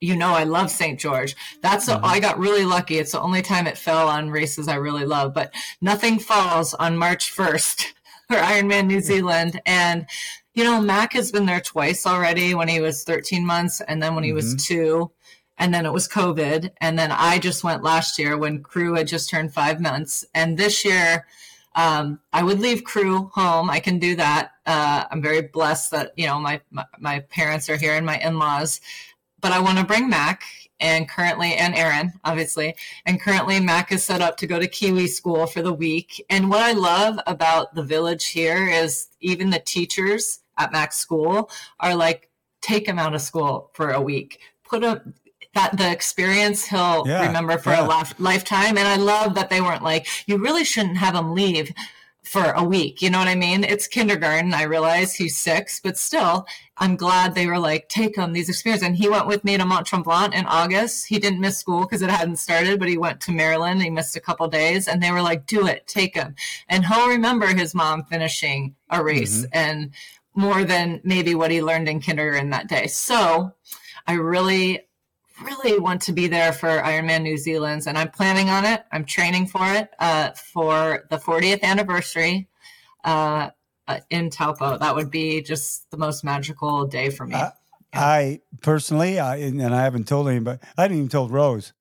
[0.00, 0.98] you know, I love St.
[0.98, 1.34] George.
[1.62, 2.04] That's mm-hmm.
[2.04, 2.98] a, I got really lucky.
[2.98, 6.96] It's the only time it fell on races I really love, but nothing falls on
[6.96, 7.86] March 1st
[8.28, 10.06] for Ironman New Zealand and
[10.54, 14.14] you know, Mac has been there twice already when he was 13 months and then
[14.14, 14.36] when he mm-hmm.
[14.36, 15.10] was two.
[15.58, 16.70] And then it was COVID.
[16.80, 20.24] And then I just went last year when crew had just turned five months.
[20.34, 21.26] And this year,
[21.76, 23.68] um, I would leave crew home.
[23.68, 24.52] I can do that.
[24.64, 28.18] Uh, I'm very blessed that, you know, my, my, my parents are here and my
[28.18, 28.80] in-laws,
[29.44, 30.42] but I want to bring Mac
[30.80, 35.06] and currently, and Aaron, obviously, and currently Mac is set up to go to Kiwi
[35.06, 36.24] school for the week.
[36.30, 41.50] And what I love about the village here is even the teachers at Mac's school
[41.78, 42.30] are like,
[42.62, 44.40] take him out of school for a week.
[44.64, 45.02] put a
[45.52, 47.86] that the experience he'll Yeah, remember for yeah.
[47.86, 48.78] a lif- lifetime.
[48.78, 51.70] And I love that they weren't like, you really shouldn't have him leave
[52.24, 53.02] for a week.
[53.02, 53.64] You know what I mean?
[53.64, 54.54] It's kindergarten.
[54.54, 56.46] I realize he's six, but still,
[56.78, 58.86] I'm glad they were like, take him these experiences.
[58.86, 61.06] And he went with me to Mont Tremblant in August.
[61.06, 63.82] He didn't miss school because it hadn't started, but he went to Maryland.
[63.82, 66.34] He missed a couple days and they were like, do it, take him.
[66.68, 69.50] And he'll remember his mom finishing a race mm-hmm.
[69.52, 69.90] and
[70.34, 72.86] more than maybe what he learned in kindergarten that day.
[72.86, 73.52] So
[74.06, 74.80] I really,
[75.42, 78.84] really want to be there for Ironman New Zealand's, and I'm planning on it.
[78.92, 82.48] I'm training for it uh, for the 40th anniversary
[83.04, 83.50] uh,
[83.88, 84.78] uh, in Taupo.
[84.78, 87.34] That would be just the most magical day for me.
[87.34, 87.50] Uh,
[87.92, 91.72] I personally, I, and I haven't told anybody, I hadn't even told Rose.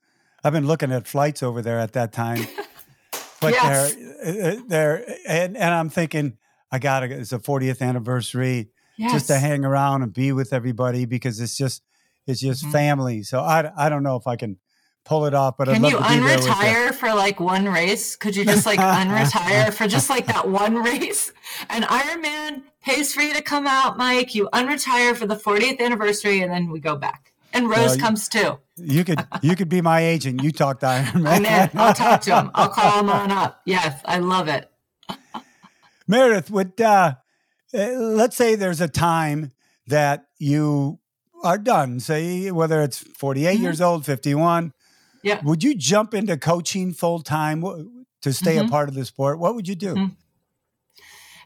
[0.44, 2.46] I've been looking at flights over there at that time.
[3.42, 3.94] But Yes.
[3.94, 6.38] they're, uh, they're, and, and I'm thinking,
[6.72, 11.04] I got to, it's a 40th anniversary just to hang around and be with everybody
[11.04, 11.84] because it's just,
[12.28, 12.72] it's just Mhm.
[12.72, 13.24] family.
[13.24, 14.58] So I, I don't know if I can
[15.06, 16.52] pull it off, but Can love you to be there with you.
[16.52, 18.16] unretire for like one race?
[18.16, 21.34] Could you just like unretire for just like that one race?
[21.70, 24.34] And Ironman pays for you to come out, Mike.
[24.34, 27.34] You unretire for the 40th anniversary, and then we go back.
[27.52, 28.60] And Rose Well, you- comes too.
[28.78, 30.42] You could, you could be my agent.
[30.42, 31.44] You talk to Iron I'm in.
[31.44, 31.70] Man.
[31.76, 32.50] I'll talk to him.
[32.56, 33.62] I'll call him on up.
[33.66, 34.72] Yes, I love it.
[36.08, 37.14] Meredith, would uh,
[37.74, 39.52] uh, let's say there's a time
[39.88, 41.00] that you
[41.44, 43.62] are done, say whether it's 48 Mhm.
[43.62, 44.74] years old, 51.
[45.24, 45.40] Yeah.
[45.44, 47.62] Would you jump into coaching full time
[48.22, 48.70] to stay a Mhm.
[48.70, 49.40] part of the sport?
[49.40, 49.94] What would you do?
[49.96, 50.16] Mhm.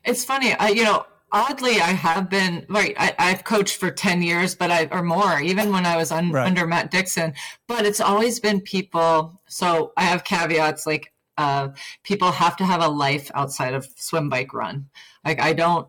[0.04, 0.54] It's funny.
[0.54, 2.96] I, you know, oddly, I have been right.
[2.98, 6.32] I, I've coached for ten years, but I or more, even when I was un,
[6.32, 6.48] Right.
[6.48, 7.34] under Matt Dixon.
[7.68, 9.42] But it's always been people.
[9.48, 11.70] So I have caveats like uh,
[12.04, 14.90] people have to have a life outside of swim, bike, run.
[15.26, 15.88] Like I don't.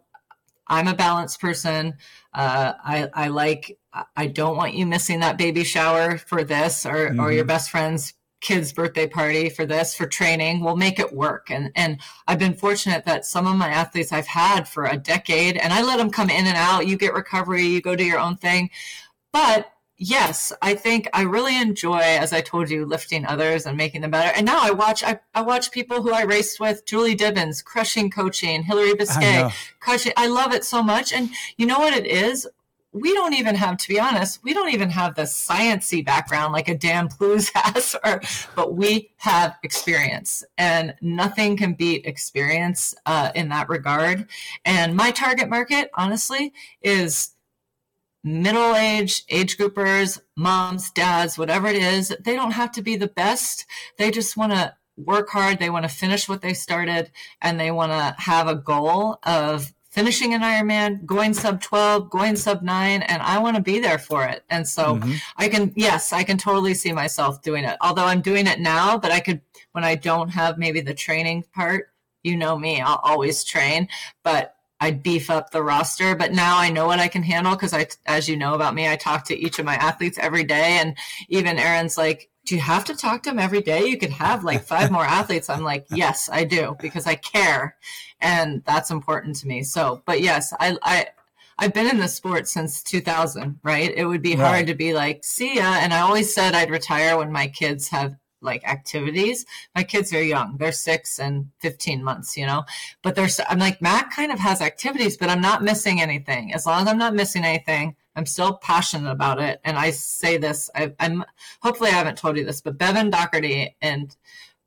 [0.66, 1.94] I'm a balanced person.
[2.34, 3.77] Uh, I I like.
[4.16, 7.46] I don't want you missing that baby shower for this, or or your mm-hmm.
[7.46, 10.62] best friend's kid's birthday party for this for training.
[10.62, 11.50] We'll make it work.
[11.50, 15.56] And and I've been fortunate that some of my athletes I've had for a decade,
[15.56, 16.86] and I let them come in and out.
[16.86, 18.70] You get recovery, you go do your own thing.
[19.32, 24.02] But yes, I think I really enjoy, as I told you, lifting others and making
[24.02, 24.32] them better.
[24.36, 28.10] And now I watch I, I watch people who I raced with, Julie Dibens, crushing
[28.10, 29.50] coaching, Hillary I Biscay, know.
[29.80, 30.12] crushing.
[30.16, 31.12] I love it so much.
[31.12, 32.46] And you know what it is?
[32.92, 36.68] We don't even have, to be honest, we don't even have the sciency background like
[36.68, 38.22] a Dan Plews has, or,
[38.56, 44.26] but we have experience and nothing can beat experience uh, in that regard.
[44.64, 47.32] And my target market, honestly, is
[48.24, 52.14] middle age age groupers, moms, dads, whatever it is.
[52.20, 53.66] They don't have to be the best.
[53.96, 55.58] They just want to work hard.
[55.58, 59.72] They want to finish what they started and they want to have a goal of
[59.98, 63.98] finishing an Ironman, going sub 12, going sub 9, and I want to be there
[63.98, 64.44] for it.
[64.48, 65.20] And so Mhm.
[65.36, 67.76] I can, yes, I can totally see myself doing it.
[67.80, 69.40] Although I'm doing it now, but I could,
[69.72, 71.88] when I don't have maybe the training part,
[72.22, 73.88] you know me, I'll always train,
[74.22, 76.14] but I beef up the roster.
[76.14, 78.88] But now I know what I can handle because I, as you know about me,
[78.88, 80.78] I talk to each of my athletes every day.
[80.80, 80.96] And
[81.28, 83.84] even Aaron's like, do you have to talk to them every day?
[83.84, 85.50] You could have like five more athletes.
[85.50, 87.76] I'm like, yes, I do because I care.
[88.20, 89.62] And that's important to me.
[89.62, 91.06] So, but yes, I, I,
[91.58, 93.92] I've been in the sport since 2000, right?
[93.94, 94.46] It would be Right.
[94.48, 95.74] hard to be like, see ya.
[95.78, 99.44] And I always said I'd retire when my kids have like activities.
[99.74, 100.56] My kids are young.
[100.56, 102.64] They're six and 15 months, you know,
[103.02, 106.54] but there's, I'm like, Matt kind of has activities, but I'm not missing anything.
[106.54, 109.60] As long as I'm not missing anything, I'm still passionate about it.
[109.64, 111.24] And I say this, I, I'm,
[111.62, 114.14] hopefully I haven't told you this, but Bevan Docherty and,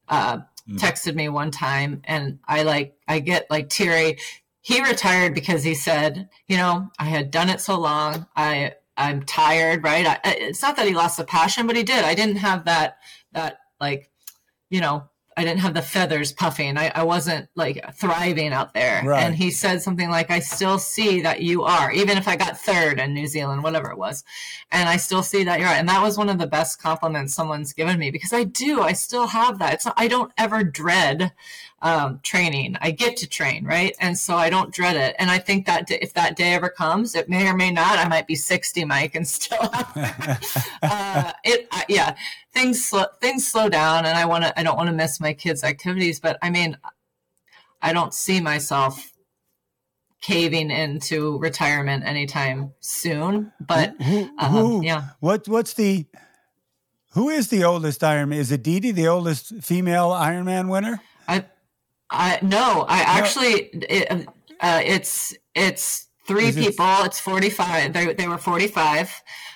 [0.08, 0.78] uh, Mm.
[0.78, 4.20] texted me one time and I like, I get like teary.
[4.62, 8.28] He retired because he said, you know, I had done it so long.
[8.36, 10.06] I, I'm tired, right?
[10.06, 12.06] I, I- it's not that he lost the passion, but he did.
[12.06, 13.00] I didn't have that,
[13.32, 14.12] that like,
[14.70, 16.78] you know, I didn't have the feathers puffing.
[16.78, 19.02] I, I wasn't like thriving out there.
[19.06, 19.24] Right.
[19.24, 22.60] And he said something like, I still see that you are, even if I got
[22.60, 24.24] third in New Zealand, whatever it was.
[24.72, 25.80] And I still see that you're right.
[25.80, 28.94] And that was one of the best compliments someone's given me because I do, I
[28.94, 29.74] still have that.
[29.74, 31.32] It's not, I don't ever dread
[31.82, 32.78] um, training.
[32.80, 33.96] I get to train, right?
[34.00, 35.16] And so I don't dread it.
[35.18, 37.98] And I think that d- if that day ever comes, it may or may not.
[37.98, 39.58] I might be 60, Mike, and still
[40.84, 41.68] uh, it.
[41.72, 42.16] I yeah,
[42.54, 44.60] things slow, things slow down, and I want to.
[44.60, 46.78] I don't want to miss my kids' activities, but I mean,
[47.82, 49.12] I don't see myself
[50.22, 53.52] caving into retirement anytime soon.
[53.60, 55.10] But who, um, who- yeah.
[55.20, 56.06] what, what's the,
[57.14, 58.36] who is the oldest Ironman?
[58.36, 61.02] Is it Dee, the oldest female Ironman winner?
[61.28, 61.46] I,
[62.10, 64.28] I no, I actually, it,
[64.60, 66.86] uh, it's it's three Is it- people.
[67.04, 67.94] It's forty five.
[67.94, 69.10] They they were forty five.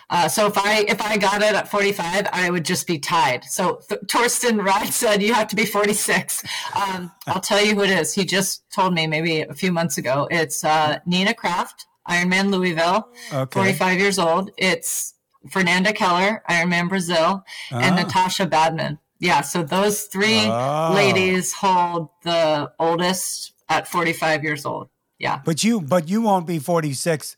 [0.10, 3.44] Uh, so if I if I got it at 45, I would just be tied.
[3.46, 6.44] So Th- Thorsten Radde said you have to be 46.
[6.76, 8.14] Um, I'll tell you who it is.
[8.14, 10.28] He just told me maybe a few months ago.
[10.30, 13.60] It's uh, Nina Kraft, Ironman Louisville, Okay.
[13.60, 14.52] 45 years old.
[14.58, 15.14] It's
[15.50, 18.04] Fernanda Keller, Ironman Brazil, and Ah.
[18.04, 19.00] Natascha Badmann.
[19.20, 20.92] Yeah, so those three Oh.
[20.94, 24.90] ladies hold the oldest at 45 years old.
[25.18, 27.38] Yeah, But you, but you won't be 46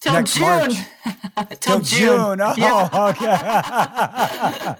[0.00, 0.44] till Next June.
[0.46, 0.74] March.
[1.60, 2.40] till till June.
[2.40, 2.88] Oh, Yeah.
[3.10, 4.74] okay.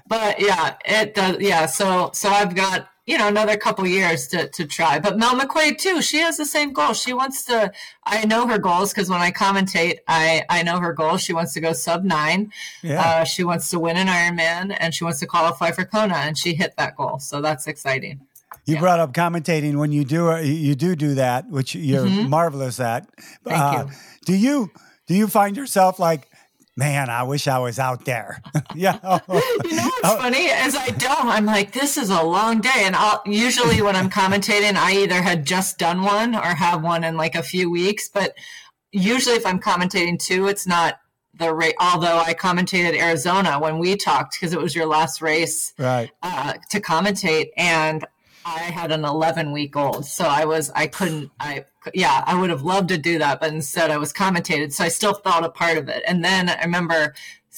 [0.08, 1.36] but yeah, it does.
[1.40, 4.98] Yeah, so so I've got you know another couple years to to try.
[4.98, 6.02] But Mel McQuaid too.
[6.02, 6.92] She has the same goal.
[6.92, 7.72] She wants to.
[8.04, 11.22] I know her goals because when I commentate, I I know her goals.
[11.22, 12.52] She wants to go sub nine.
[12.82, 13.00] yeah.
[13.00, 16.36] Uh, she wants to win an Ironman and she wants to qualify for Kona, and
[16.38, 17.18] she hit that goal.
[17.18, 18.20] So that's exciting.
[18.66, 18.80] You Yeah.
[18.80, 22.28] brought up commentating when you do uh, you do do that, which you're Mhm.
[22.28, 23.06] marvelous at.
[23.44, 23.94] Thank you.
[24.24, 24.70] Do you
[25.06, 26.28] do you find yourself like,
[26.76, 28.42] man, I wish I was out there?
[28.74, 28.94] yeah.
[29.64, 31.28] You know what's funny is I don't.
[31.28, 35.22] I'm like, this is a long day, and I'll usually when I'm commentating, I either
[35.22, 38.08] had just done one or have one in like a few weeks.
[38.08, 38.34] But
[38.90, 40.98] usually, if I'm commentating too, it's not
[41.38, 41.76] the rate.
[41.78, 46.10] Although I commentated Arizona when we talked because it was your last race right.
[46.22, 48.04] uh, to commentate, and
[48.46, 52.48] I had an 11 week old, so I was I couldn't I yeah I would
[52.50, 55.48] have loved to do that, but instead I was commentated, so I still felt a
[55.50, 56.04] part of it.
[56.06, 57.12] And then I remember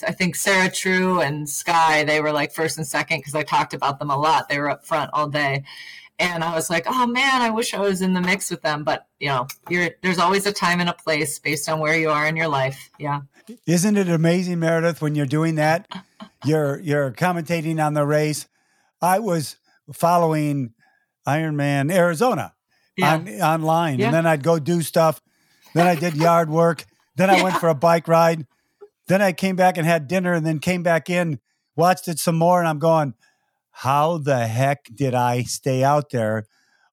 [0.07, 3.75] I think Sarah True and Skye they were like first and second because I talked
[3.75, 4.49] about them a lot.
[4.49, 5.65] They were up front all day.
[6.21, 8.83] And I was like, oh man, I wish I was in the mix with them.
[8.83, 12.09] But you know, you're there's always a time and a place based on where you
[12.09, 12.91] are in your life.
[12.99, 13.21] Yeah.
[13.67, 15.87] Isn't it amazing, Meredith, when you're doing that?
[16.45, 18.47] You're you're commentating on the race.
[19.03, 19.57] I was
[19.93, 20.73] following
[21.29, 22.55] Ironman Arizona
[22.97, 23.15] Yeah.
[23.15, 24.07] on online, Yeah.
[24.07, 25.21] and then I'd go do stuff.
[25.75, 26.87] Then I did yard work.
[27.17, 28.47] Then I went for a bike ride.
[29.09, 31.39] Then I came back and had dinner, and then came back in,
[31.77, 33.15] watched it some more, and I'm going,
[33.71, 36.45] "How the heck did I stay out there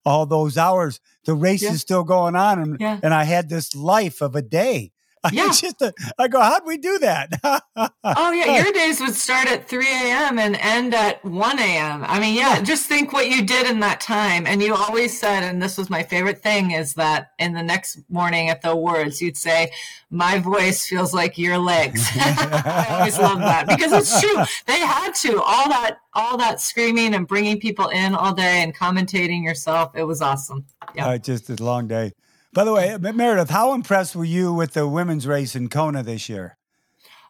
[0.06, 1.00] all those hours?
[1.26, 1.72] The race Yeah.
[1.72, 3.00] is still going on, and, Yeah.
[3.02, 4.92] and I had this life of a day."
[5.26, 5.48] I Yeah.
[5.52, 5.84] just,
[6.18, 7.30] I go, how'd we do that?
[8.18, 10.38] Oh yeah, your days would start at 3 a.m.
[10.40, 12.04] and end at 1 a.m.
[12.06, 14.46] I mean, yeah, just think what you did in that time.
[14.46, 18.00] And you always said, and this was my favorite thing, is that in the next
[18.10, 19.72] morning at the awards, you'd say,
[20.12, 24.44] "My voice feels like your legs." I always love that because it's true.
[24.68, 28.74] They had to all that, all that screaming and bringing people in all day and
[28.76, 29.92] commentating yourself.
[29.96, 30.66] It was awesome.
[30.94, 31.08] Yeah.
[31.08, 32.14] Uh, just a long day.
[32.56, 36.30] By the way, Meredith, how impressed were you with the women's race in Kona this
[36.30, 36.56] year?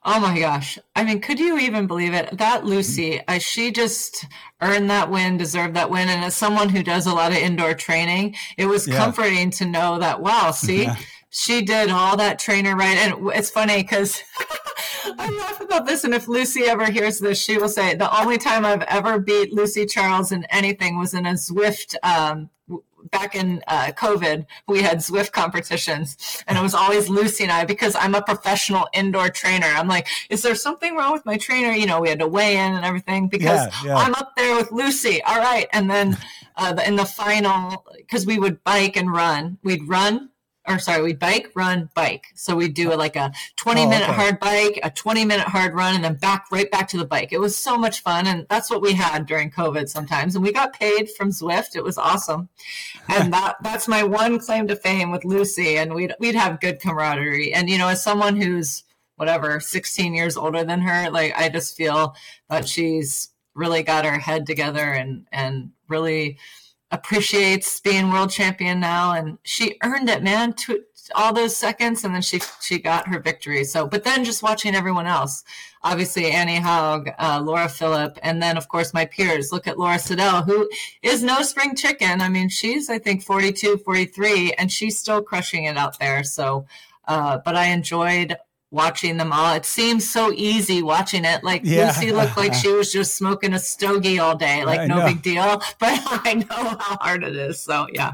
[0.03, 0.77] Oh my gosh.
[0.95, 2.38] I mean, could you even believe it?
[2.38, 4.27] That Lucy, I, she just
[4.61, 6.09] earned that win, deserved that win.
[6.09, 8.97] And as someone who does a lot of indoor training, it was Yeah.
[8.97, 10.88] comforting to know that, wow, see,
[11.31, 12.95] she did all that trainer right.
[12.95, 14.21] And it's funny because
[15.17, 16.03] I laugh about this.
[16.03, 19.53] And if Lucy ever hears this, she will say, the only time I've ever beat
[19.53, 22.51] Lucy Charles in anything was in a Zwift, um,
[23.12, 27.65] back in uh, COVID, we had Zwift competitions, and it was always Lucy and I
[27.65, 29.68] because I'm a professional indoor trainer.
[29.68, 31.72] I'm like, is there something wrong with my trainer?
[31.72, 33.96] You know, we had to weigh in and everything because Yeah, yeah.
[33.96, 35.22] I'm up there with Lucy.
[35.24, 36.18] All right, and then
[36.58, 40.30] uh, in the final, because we would bike and run, we'd run.
[40.67, 42.25] Or sorry, we'd bike, run, bike.
[42.34, 44.13] So we'd do like a 20 Oh, minute okay.
[44.17, 47.32] hard bike, a 20 minute hard run, and then back right back to the bike.
[47.32, 48.25] It was so much fun.
[48.25, 50.36] And that's what we had during COVID sometimes.
[50.36, 51.75] And we got paid from Zwift.
[51.75, 52.49] It was awesome.
[53.10, 55.78] And that that's my one claim to fame with Lucy.
[55.78, 57.54] And we'd we'd have good camaraderie.
[57.54, 58.84] And you know, as someone who's
[59.17, 62.15] whatever, 16 years older than her, like I just feel
[62.49, 66.38] that she's really got her head together and and really
[66.91, 69.13] appreciates being world champion now.
[69.13, 70.82] And she earned it man to
[71.13, 72.04] all those seconds.
[72.04, 73.63] And then she she got her victory.
[73.63, 75.43] So but then just watching everyone else
[75.84, 79.52] obviously annie haug uh, laura philipp and then of course my peers.
[79.52, 80.69] Look at laura siddall who
[81.02, 82.21] is no spring chicken.
[82.21, 86.24] I mean she's i think 42 43 and she's still crushing it out there.
[86.24, 86.66] So
[87.07, 88.36] uh, but i enjoyed
[88.72, 91.88] watching them all it seems so easy watching it like Yeah.
[91.88, 95.05] lucy looked like she was just smoking a stogie all day like I no know.
[95.05, 98.13] big deal but i know how hard it is so yeah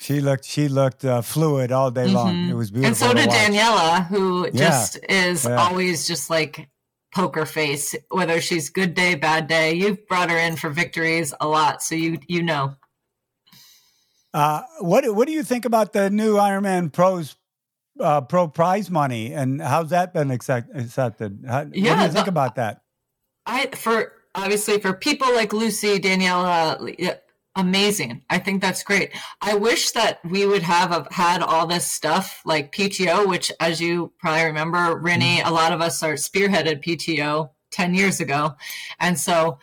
[0.00, 2.34] She looked she looked uh, fluid all day long.
[2.34, 2.50] Mhm.
[2.50, 2.88] It was beautiful.
[2.88, 3.36] and so did watch.
[3.38, 4.52] daniela who Yeah.
[4.68, 5.56] just is Yeah.
[5.62, 6.68] always just like
[7.14, 11.46] poker face whether she's good day bad day you've brought her in for victories a
[11.46, 12.74] lot so you you know
[14.32, 17.34] Uh, what what do you think about the new Ironman Pros
[18.00, 21.44] uh, Pro Prize money and how's that been accept, accepted?
[21.46, 22.82] How, what do you think the- about that?
[23.46, 27.18] I for obviously for people like Lucy, Daniela,
[27.56, 28.22] amazing.
[28.30, 29.10] I think that's great.
[29.40, 34.12] I wish that we would have had all this stuff like PTO, which, as you
[34.18, 35.48] probably remember, Rinny, mm-hmm.
[35.48, 38.54] a lot of us are spearheaded PTO 10 years ago.
[38.98, 39.58] And so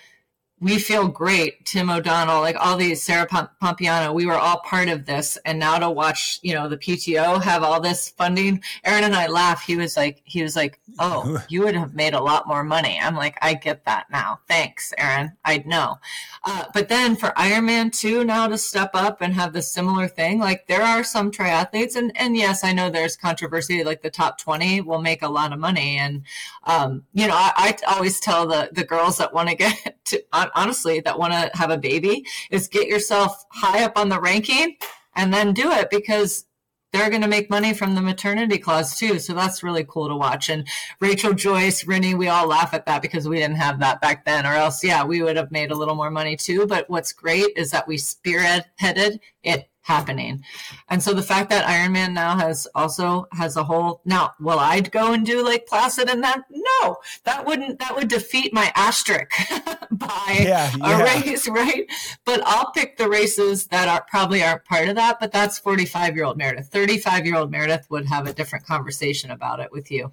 [0.59, 1.65] we feel great.
[1.65, 5.37] Tim O'Donnell, like all these, Sarah Piampiano, we were all part of this.
[5.45, 9.27] And now to watch, you know, the PTO have all this funding, Aaron and I
[9.27, 9.61] laugh.
[9.61, 12.99] He was like, he was like, oh, you would have made a lot more money.
[12.99, 14.39] I'm like, I get that now.
[14.47, 15.33] Thanks, Aaron.
[15.45, 15.99] I know.
[16.43, 20.39] Uh, but then for Ironman 2 now to step up and have the similar thing,
[20.39, 24.39] like there are some triathletes, and, and yes, I know there's controversy, like the top
[24.39, 25.97] 20 will make a lot of money.
[25.97, 26.23] And,
[26.63, 30.23] um, you know, I, I always tell the, the girls that want to get to,
[30.55, 34.77] honestly, that want to have a baby is get yourself high up on the ranking
[35.15, 36.45] and then do it because
[36.93, 39.19] they're going to make money from the maternity clause too.
[39.19, 40.49] So that's really cool to watch.
[40.49, 40.67] And
[40.99, 44.45] Rachel Joyce, Rinny, we all laugh at that because we didn't have that back then,
[44.45, 46.65] or else, yeah, we would have made a little more money too.
[46.65, 50.43] But what's great is that we spearheaded it happening.
[50.89, 54.81] And so the fact that Ironman now has also has a whole now, will I
[54.81, 56.43] go and do Lake Placid and that?
[56.51, 59.31] No, that wouldn't that would defeat my asterisk
[59.91, 60.99] by yeah, yeah.
[60.99, 61.85] a race, right?
[62.25, 65.19] But I'll pick the races that are probably aren't part of that.
[65.19, 66.67] But that's 45 year old Meredith.
[66.67, 70.11] 35 year old Meredith would have a different conversation about it with you.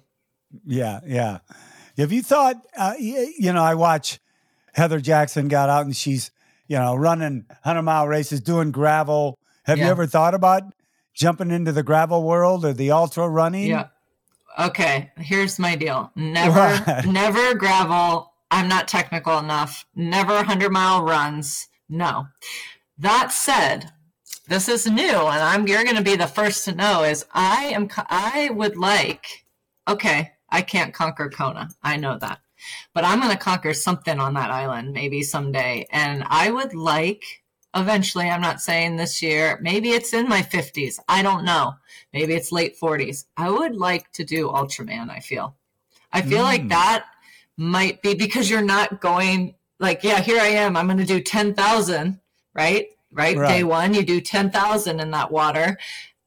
[0.65, 1.39] Yeah, yeah.
[1.97, 2.55] Have you thought?
[2.77, 4.19] Uh, you know, I watch
[4.73, 6.31] Heather Jackson got out and she's
[6.67, 9.85] you know running 100 mile races, doing gravel have yeah.
[9.85, 10.63] you ever thought about
[11.13, 13.67] jumping into the gravel world or the ultra running?
[13.67, 13.87] Yeah.
[14.57, 16.11] Okay, here's my deal.
[16.15, 18.31] Never, never gravel.
[18.51, 19.85] I'm not technical enough.
[19.95, 21.67] Never 100 mile runs.
[21.89, 22.27] No.
[22.97, 23.91] That said,
[24.47, 27.03] this is new, and I'm you're going to be the first to know.
[27.03, 29.45] Is I am I would like.
[29.87, 31.69] Okay, I can't conquer Kona.
[31.83, 32.39] I know that,
[32.93, 37.43] but I'm going to conquer something on that island maybe someday, and I would like
[37.75, 38.29] eventually.
[38.29, 39.59] I'm not saying this year.
[39.61, 40.99] Maybe it's in my 50s.
[41.07, 41.73] I don't know.
[42.13, 43.25] Maybe it's late 40s.
[43.37, 45.55] I would like to do Ultraman, I feel.
[46.11, 46.43] I feel mm.
[46.43, 47.05] like that
[47.57, 50.77] might be because you're not going like, yeah, here I am.
[50.77, 52.19] I'm going to do 10,000,
[52.53, 52.87] right?
[53.11, 53.37] right?
[53.37, 53.47] Right.
[53.47, 55.77] Day one, you do 10,000 in that water,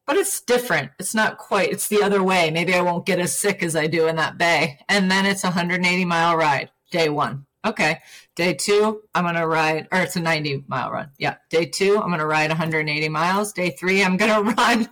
[0.07, 0.91] but it's different.
[0.99, 2.51] It's not quite, it's the other way.
[2.51, 4.79] Maybe I won't get as sick as I do in that bay.
[4.89, 7.47] And then it's a 180 mile ride, day one.
[7.69, 7.99] Okay.
[8.35, 11.11] Day two, I'm going to ride, or it's a 90 mile run.
[11.19, 11.37] Yeah.
[11.51, 13.53] Day two, I'm going to ride 180 miles.
[13.53, 14.85] Day three, I'm going to run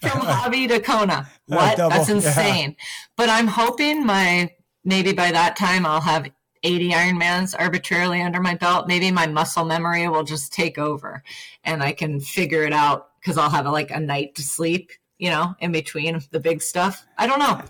[0.00, 1.28] from Hawi to Kona.
[1.50, 1.76] Oh, what?
[1.76, 2.70] That's insane.
[2.70, 2.84] Yeah.
[3.16, 4.50] But I'm hoping my,
[4.84, 6.30] maybe by that time I'll have
[6.62, 8.88] 80 Ironmans arbitrarily under my belt.
[8.88, 11.22] Maybe my muscle memory will just take over
[11.64, 15.30] and I can figure it out because I'll have like a night to sleep you
[15.30, 17.06] know, in between the big stuff.
[17.16, 17.62] I don't know.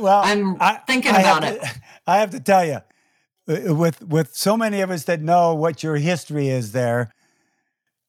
[0.00, 1.62] Well, I'm I, thinking I about it.
[2.06, 2.78] I have to tell you,
[3.48, 7.12] Uh, with with so many of us that know what your history is there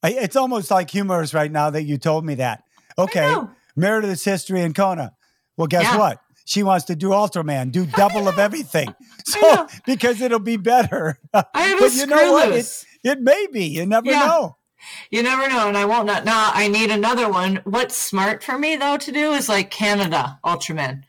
[0.04, 2.64] it's almost like humorous right now that you told me that.
[2.98, 3.34] Okay
[3.76, 5.14] meredith's history in kona.
[5.58, 5.98] Well guess yeah.
[5.98, 6.20] what?
[6.46, 8.94] She wants to do ultraman do double of everything.
[9.26, 11.18] So because it'll be better.
[11.34, 12.52] I have but a you know what?
[12.52, 13.66] it, it, may be.
[13.66, 14.20] You never yeah.
[14.20, 14.58] know.
[15.10, 17.62] You never know and i won't not now i need another one.
[17.64, 21.04] What's smart for me though to do is like canada ultraman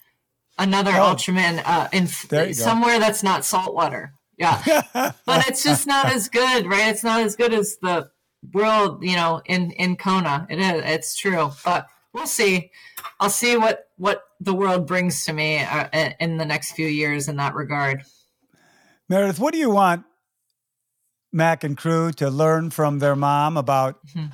[0.59, 2.07] another oh, Ultraman uh, in
[2.55, 4.15] somewhere that's not saltwater.
[4.37, 4.83] Yeah,
[5.27, 6.89] but it's just not as good, right?
[6.89, 8.11] It's not as good as the
[8.53, 10.47] world, you know, in in Kona.
[10.51, 10.83] It is.
[10.85, 12.71] It's true, but we'll see.
[13.21, 17.29] I'll see what what the world brings to me uh, in the next few years
[17.29, 18.03] in that regard.
[19.09, 20.05] Meredith, what do you want
[21.33, 24.27] Mac and crew to learn from their mom about mm-hmm.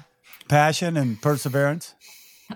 [0.48, 1.94] passion and perseverance?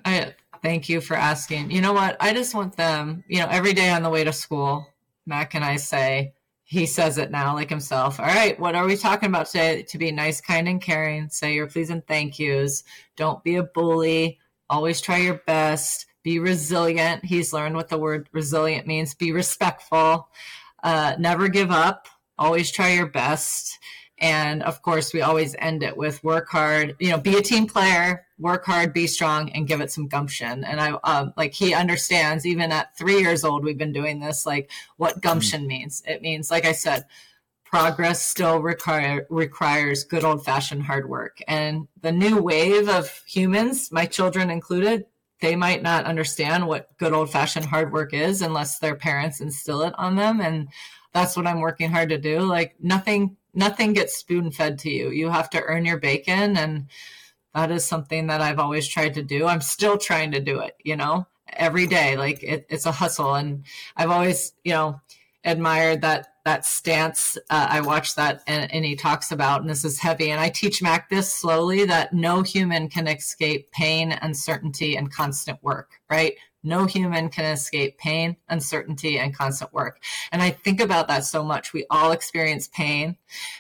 [0.04, 0.34] I
[0.64, 1.70] Thank you for asking.
[1.70, 2.16] You know what?
[2.20, 4.88] I just want them, you know, every day on the way to school,
[5.26, 8.18] Mac and I say, he says it now like himself.
[8.18, 9.82] All right, what are we talking about today?
[9.82, 11.28] To be nice, kind, and caring.
[11.28, 12.82] Say your please and thank yous.
[13.14, 14.38] Don't be a bully.
[14.70, 16.06] Always try your best.
[16.22, 17.26] Be resilient.
[17.26, 19.14] He's learned what the word resilient means.
[19.14, 20.30] Be respectful.
[20.82, 22.08] Uh, never give up.
[22.38, 23.78] Always try your best.
[24.16, 27.66] And of course, we always end it with work hard, you know, be a team
[27.66, 30.64] player, work hard, be strong, and give it some gumption.
[30.64, 34.45] And I, um, like, he understands, even at three years old, we've been doing this,
[34.45, 35.68] like, what gumption mm-hmm.
[35.68, 36.03] means.
[36.07, 37.07] It means, like I said,
[37.64, 41.39] progress still require, requires good old fashioned hard work.
[41.49, 45.07] And the new wave of humans, my children included,
[45.41, 49.82] they might not understand what good old fashioned hard work is unless their parents instill
[49.82, 50.41] it on them.
[50.41, 50.68] And
[51.12, 52.41] that's what I'm working hard to do.
[52.41, 55.11] Like, nothing nothing gets spoon fed to you.
[55.11, 56.57] You have to earn your bacon.
[56.57, 56.89] And
[57.55, 59.46] that is something that I've always tried to do.
[59.46, 62.16] I'm still trying to do it, you know, every day.
[62.16, 63.34] Like it, it's a hustle.
[63.34, 63.64] And
[63.96, 65.00] I've always, you know,
[65.44, 67.38] admired that that stance.
[67.48, 70.30] Uh, I watch that and, and, he talks about, and this is heavy.
[70.30, 75.62] And I teach Mac this slowly that no human can escape pain, uncertainty, and constant
[75.62, 76.34] work, right?
[76.64, 80.00] No human can escape pain, uncertainty, and constant work.
[80.32, 81.72] And I think about that so much.
[81.72, 83.16] We all experience pain,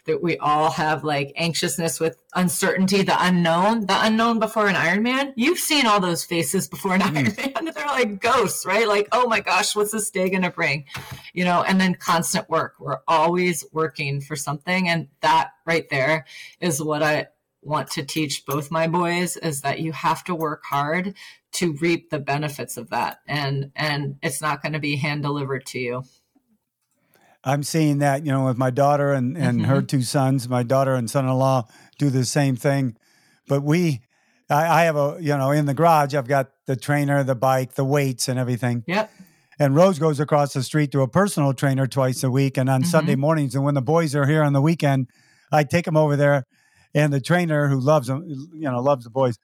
[0.06, 5.34] that we all have like anxiousness with uncertainty, the unknown, the unknown before an Ironman.
[5.36, 7.26] You've seen all those faces before an mm.
[7.26, 7.74] Ironman.
[7.74, 8.88] They're like ghosts, right?
[8.88, 10.86] Like, oh my gosh, what's this day going to bring?
[11.34, 12.74] You know, and then constant work.
[12.80, 14.88] We're always working for something.
[14.88, 16.24] And that right there
[16.60, 17.28] is what I,
[17.64, 21.14] want to teach both my boys is that you have to work hard
[21.54, 25.64] to reap the benefits of that and and it's not going to be hand delivered
[25.66, 26.02] to you
[27.44, 29.70] i'm seeing that you know with my daughter and and mm-hmm.
[29.70, 31.66] her two sons my daughter and son-in-law
[31.98, 32.96] do the same thing
[33.48, 34.00] but we
[34.50, 37.74] I, I have a you know in the garage i've got the trainer the bike
[37.74, 39.10] the weights and everything yep
[39.58, 42.56] and Rose goes across the street to a personal trainer twice a week.
[42.56, 42.90] And on mm-hmm.
[42.90, 45.08] Sunday mornings, and when the boys are here on the weekend,
[45.52, 46.46] I take them over there.
[46.94, 49.38] And the trainer who loves them, you know, loves the boys,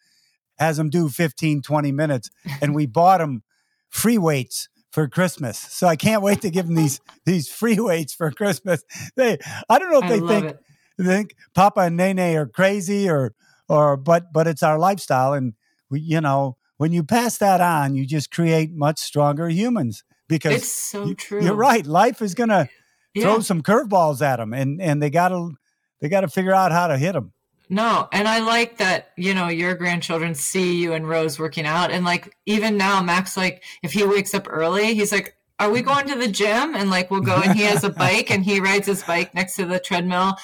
[0.61, 2.31] has them do 15, 20 minutes.
[2.61, 3.43] And we bought them
[3.89, 5.59] free weights for Christmas.
[5.59, 8.85] So I can't wait to give them these these free weights for Christmas.
[9.17, 9.39] They
[9.69, 11.05] I don't know if they think it.
[11.05, 13.35] think Papa and Nene are crazy or
[13.69, 15.55] or but but it's our lifestyle and
[15.91, 20.55] we you know when you pass that on you just create much stronger humans because
[20.55, 21.43] it's so you, true.
[21.43, 21.85] You're right.
[21.85, 22.69] Life is going to
[23.15, 23.23] yeah.
[23.25, 25.53] throw some curveballs at them and and they got to
[26.01, 27.33] they got to figure out how to hit them.
[27.73, 31.93] No, and I like that, you know, your grandchildren see you and Rose working out.
[31.93, 35.81] And like even now, Max, like if he wakes up early, he's like, Are we
[35.81, 36.75] going to the gym?
[36.75, 39.55] And like we'll go and he has a bike and he rides his bike next
[39.55, 40.35] to the treadmill.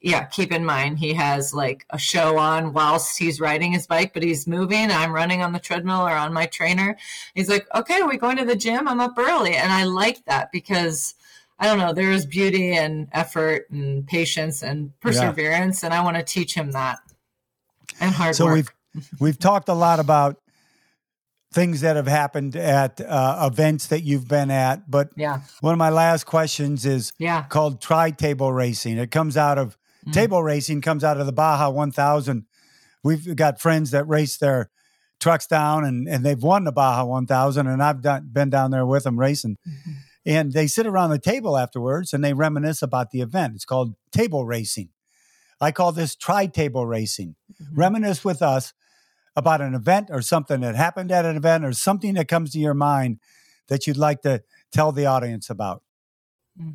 [0.00, 4.14] Yeah, keep in mind he has like a show on whilst he's riding his bike,
[4.14, 4.90] but he's moving.
[4.90, 6.96] I'm running on the treadmill or on my trainer.
[7.34, 8.88] He's like, Okay, are we going to the gym?
[8.88, 9.56] I'm up early.
[9.56, 11.16] And I like that because
[11.62, 15.86] I don't know, there is beauty and effort and patience and perseverance, yeah.
[15.86, 16.98] and I want to teach him that
[18.00, 18.54] and hard so work.
[18.94, 20.40] we've we've talked a lot about
[21.54, 25.78] things that have happened at uh, events that you've been at, but yeah, one of
[25.78, 27.44] my last questions is yeah.
[27.44, 28.98] called tri table racing.
[28.98, 30.12] It comes out of mm.
[30.12, 32.44] table racing comes out of the Baja 1000.
[33.04, 34.68] We've got friends that race their
[35.20, 38.84] trucks down and, and they've won the Baja 1000 and I've done, been down there
[38.84, 39.58] with them racing.
[39.68, 39.92] Mm-hmm
[40.24, 43.54] and they sit around the table afterwards and they reminisce about the event.
[43.54, 44.90] It's called table racing.
[45.60, 47.36] I call this tri table racing.
[47.62, 47.78] Mm-hmm.
[47.78, 48.72] Reminisce with us
[49.36, 52.58] about an event or something that happened at an event or something that comes to
[52.58, 53.18] your mind
[53.68, 54.42] that you'd like to
[54.72, 55.82] tell the audience about.
[56.60, 56.74] Mm.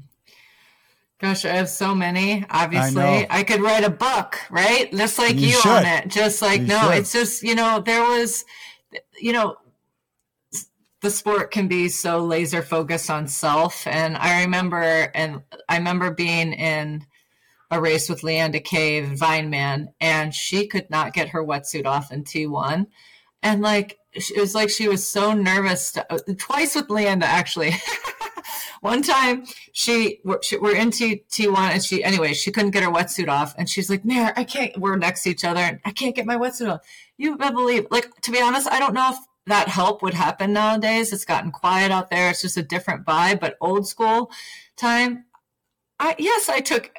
[1.20, 2.46] Gosh, I have so many.
[2.50, 4.92] Obviously, I, I, could write a book, right?
[4.92, 6.10] Just like you, you on it.
[6.10, 6.98] Just like, you no, should.
[7.00, 8.46] it's just, you know, there was,
[9.20, 9.58] you know,
[11.02, 13.86] the sport can be so laser focused on self.
[13.86, 17.06] And I remember, and I remember being in
[17.70, 22.24] a race with Leanda Cave, Vineman, and she could not get her wetsuit off in
[22.24, 22.88] T1.
[23.44, 26.06] And like, it was like she was so nervous to,
[26.38, 27.76] twice with Leanda, actually.
[28.82, 32.84] One time she we're, she, we're in T, T1 and she, anyway, she couldn't get
[32.84, 33.54] her wetsuit off.
[33.58, 36.26] And she's like, Mare, I can't, we're next to each other and I can't get
[36.26, 36.82] my wetsuit off.
[37.18, 39.18] You believe, like, to be honest, I don't know if
[39.48, 41.12] that help would happen nowadays.
[41.12, 42.30] It's gotten quiet out there.
[42.30, 44.32] It's just a different vibe, but old school
[44.76, 45.26] time.
[46.00, 46.92] I yes, I took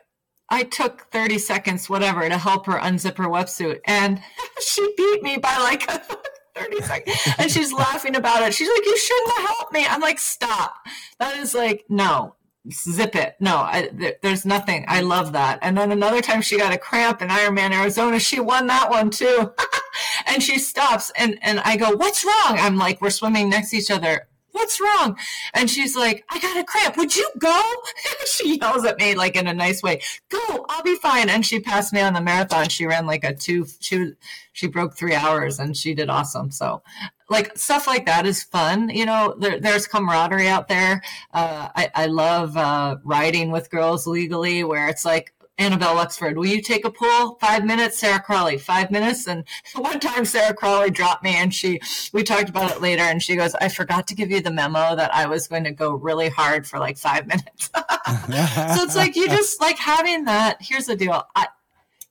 [0.50, 3.80] I took 30 seconds, whatever, to help her unzip her wetsuit.
[3.86, 4.22] And
[4.60, 5.82] she beat me by like
[6.56, 7.16] 30 seconds.
[7.38, 8.54] And she's laughing about it.
[8.54, 9.86] She's like, You shouldn't have helped me.
[9.86, 10.74] I'm like, Stop.
[11.20, 12.34] That is like, no,
[12.70, 13.36] zip it.
[13.40, 14.84] No, I, there's nothing.
[14.88, 15.58] I love that.
[15.62, 18.18] And then another time she got a cramp in Ironman Arizona.
[18.18, 19.52] She won that one too.
[20.26, 22.58] and she stops and, and I go, what's wrong?
[22.58, 24.28] I'm like, we're swimming next to each other.
[24.52, 25.16] What's wrong?
[25.54, 26.96] And she's like, I got a cramp.
[26.96, 27.62] Would you go?
[28.26, 30.00] she yells at me like in a nice way.
[30.30, 31.28] Go, I'll be fine.
[31.28, 32.68] And she passed me on the marathon.
[32.68, 34.12] She ran like a two, she,
[34.52, 36.50] she broke three hours and she did awesome.
[36.50, 36.82] So
[37.28, 38.88] like stuff like that is fun.
[38.88, 41.02] You know, there, there's camaraderie out there.
[41.32, 46.46] Uh, I, I love uh, riding with girls legally, where it's like Annabelle Luxford, will
[46.46, 47.34] you take a pull?
[47.40, 49.26] Five minutes, Sarah Crowley, five minutes.
[49.26, 51.80] And one time Sarah Crowley dropped me and she,
[52.12, 54.94] we talked about it later and she goes, I forgot to give you the memo
[54.94, 57.70] that I was going to go really hard for like five minutes.
[57.74, 60.58] so it's like, you just like having that.
[60.60, 61.24] Here's the deal.
[61.34, 61.48] I,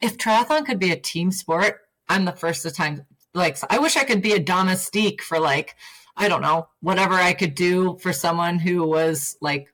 [0.02, 3.06] if triathlon could be a team sport, I'm the first to time
[3.38, 5.76] like I wish I could be a domestique for like
[6.18, 9.74] I don't know whatever I could do for someone who was like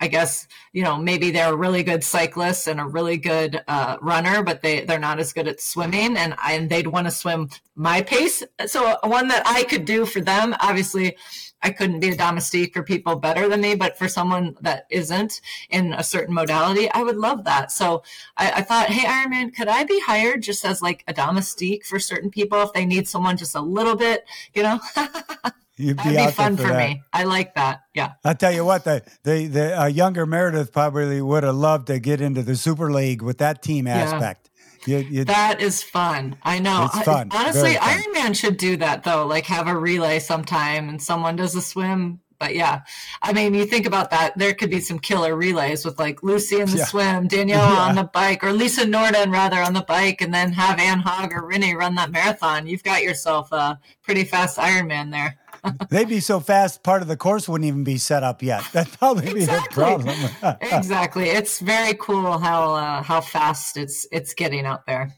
[0.00, 3.96] I guess, you know, maybe they're a really good cyclist and a really good uh,
[4.00, 7.10] runner, but they, they're not as good at swimming and, I, and they'd want to
[7.10, 8.42] swim my pace.
[8.66, 11.16] So one that I could do for them, obviously,
[11.62, 15.40] I couldn't be a domestique for people better than me, but for someone that isn't
[15.70, 17.72] in a certain modality, I would love that.
[17.72, 18.04] So
[18.36, 21.98] I, I thought, hey, Ironman, could I be hired just as like a domestique for
[21.98, 24.24] certain people if they need someone just a little bit,
[24.54, 24.78] you know?
[25.78, 27.02] You'd be, That'd be fun for, for me.
[27.12, 27.82] I like that.
[27.94, 28.12] Yeah.
[28.24, 32.00] I'll tell you what, the the, the uh, younger Meredith probably would have loved to
[32.00, 33.98] get into the Super League with that team yeah.
[33.98, 34.50] aspect.
[34.86, 36.36] You, you, that is fun.
[36.42, 36.86] I know.
[36.86, 37.28] It's fun.
[37.30, 38.00] I, honestly, fun.
[38.00, 39.26] Ironman should do that though.
[39.26, 42.20] Like have a relay sometime and someone does a swim.
[42.38, 42.82] But yeah,
[43.20, 44.38] I mean, you think about that.
[44.38, 46.84] There could be some killer relays with like Lucy in the yeah.
[46.84, 47.80] swim, Danielle yeah.
[47.80, 51.32] on the bike, or Lisa Norden rather on the bike, and then have Anne Haug
[51.32, 52.68] or Rinny run that marathon.
[52.68, 55.36] You've got yourself a pretty fast Ironman there.
[55.90, 58.62] They'd be so fast, part of the course wouldn't even be set up yet.
[58.72, 59.68] That'd probably exactly.
[59.68, 60.56] be the problem.
[60.60, 61.28] exactly.
[61.28, 65.14] It's very cool how uh, how fast it's it's getting out there.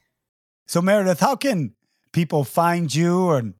[0.66, 1.74] So Meredith, how can
[2.12, 3.54] people find you and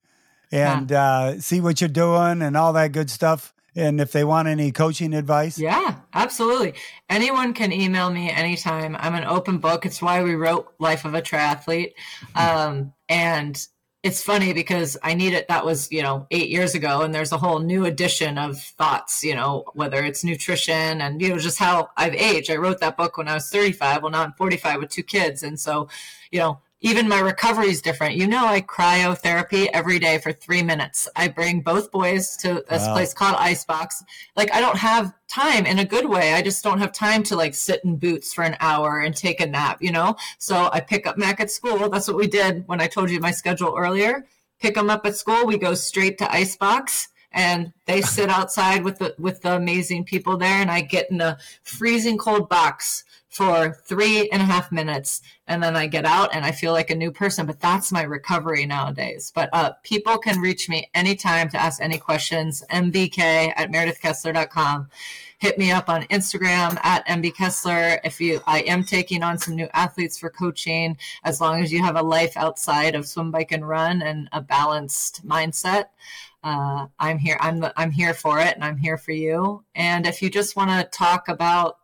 [0.53, 1.05] and yeah.
[1.05, 3.55] uh, see what you're doing and all that good stuff?
[3.76, 5.57] And if they want any coaching advice?
[5.57, 6.74] Yeah, absolutely.
[7.09, 8.97] Anyone can email me anytime.
[8.99, 9.87] I'm an open book.
[9.87, 11.93] It's why we wrote Life of a Triathlete.
[12.35, 13.64] Um, and
[14.03, 15.46] it's funny because I need it.
[15.48, 17.03] That was, you know, eight years ago.
[17.03, 21.28] And there's a whole new edition of thoughts, you know, whether it's nutrition and, you
[21.28, 22.51] know, just how I've aged.
[22.51, 24.03] I wrote that book when I was 35.
[24.03, 25.42] Well, now I'm 45 with two kids.
[25.42, 25.88] And so,
[26.30, 28.16] you know, even my recovery is different.
[28.16, 31.09] You know, I cryotherapy every day for three minutes.
[31.14, 32.95] I bring both boys to this wow.
[32.95, 34.03] place called Icebox.
[34.35, 36.33] Like, I don't have time in a good way.
[36.33, 39.41] I just don't have time to like sit in boots for an hour and take
[39.41, 40.16] a nap, you know?
[40.39, 41.91] So I pick up Mac at school.
[41.91, 44.26] That's what we did when I told you my schedule earlier.
[44.59, 45.47] Pick them up at school.
[45.47, 50.37] We go straight to Icebox and they sit outside with the with the amazing people
[50.37, 55.22] there and I get in a freezing cold box for three and a half minutes
[55.47, 57.47] and then I get out and I feel like a new person.
[57.47, 59.33] But that's my recovery nowadays.
[59.35, 62.64] But uh, people can reach me anytime to ask any questions.
[62.70, 64.89] MBK at meredithkessler.com.
[65.39, 67.99] Hit me up on Instagram at mbkessler.
[68.05, 70.99] If you, I am taking on some new athletes for coaching.
[71.24, 74.43] As long as you have a life outside of swim, bike, and run, and a
[74.43, 75.87] balanced mindset,
[76.43, 77.36] uh, I'm here.
[77.41, 79.64] I'm I'm here for it, and I'm here for you.
[79.74, 81.76] And if you just want to talk about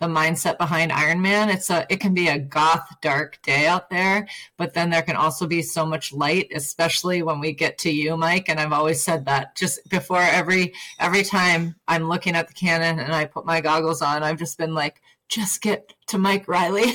[0.00, 1.52] the mindset behind Ironman.
[1.52, 5.16] It's a it can be a goth dark day out there, but then there can
[5.16, 8.48] also be so much light, especially when we get to you, Mike.
[8.48, 13.00] And I've always said that just before every every time I'm looking at the cannon
[13.00, 16.86] and I put my goggles on, I've just been like, just get to Mike Reilly.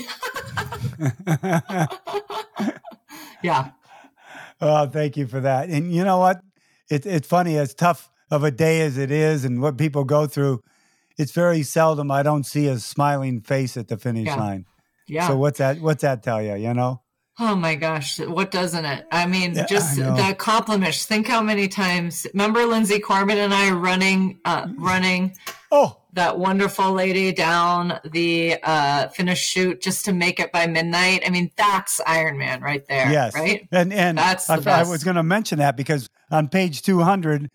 [3.44, 3.72] yeah.
[4.62, 5.70] Oh, thank you for that.
[5.70, 6.42] And you know what?
[6.94, 10.26] It, it's funny, as tough of a day as it is and what people go
[10.26, 10.64] through
[11.18, 14.36] it's very seldom I don't see a smiling face at the finish yeah.
[14.36, 14.66] line.
[15.08, 15.28] Yeah.
[15.28, 15.80] So what's that?
[15.80, 16.56] What's that tell you?
[16.56, 17.02] You know.
[17.40, 19.08] Oh my gosh, what doesn't it?
[19.12, 21.06] I mean, yeah, just I the compliments.
[21.06, 22.28] Think how many times.
[22.34, 25.36] Remember Linsey Corbin and I running, uh, running.
[25.72, 31.24] Oh, that wonderful lady down the uh, finish chute just to make it by midnight.
[31.26, 33.12] I mean, that's Ironman right there.
[33.12, 33.68] Yes, right.
[33.72, 37.50] And and that's I, I was going to mention that because on page two hundred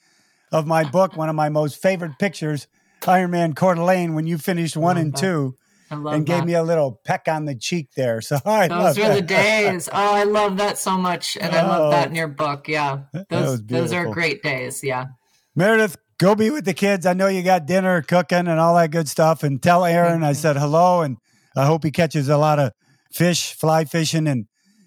[0.52, 2.66] of my book, one of my most favorite pictures
[3.06, 5.18] Iron Ironman Coeur d'Alene when you finished one and that.
[5.18, 5.56] two.
[5.90, 6.24] and that.
[6.24, 8.20] gave me a little peck on the cheek there.
[8.20, 9.88] So I those were the days.
[9.98, 12.68] Oh, I love that so much, and I love that in your book.
[12.68, 13.00] Yeah,
[13.30, 14.82] those those are great days.
[14.82, 15.06] Yeah,
[15.54, 17.06] Meredith, go be with the kids.
[17.06, 19.42] I know you got dinner cooking and all that good stuff.
[19.42, 21.16] And tell Aaron I said hello, and
[21.56, 22.72] I hope he catches a lot of
[23.10, 24.46] fish, fly fishing, and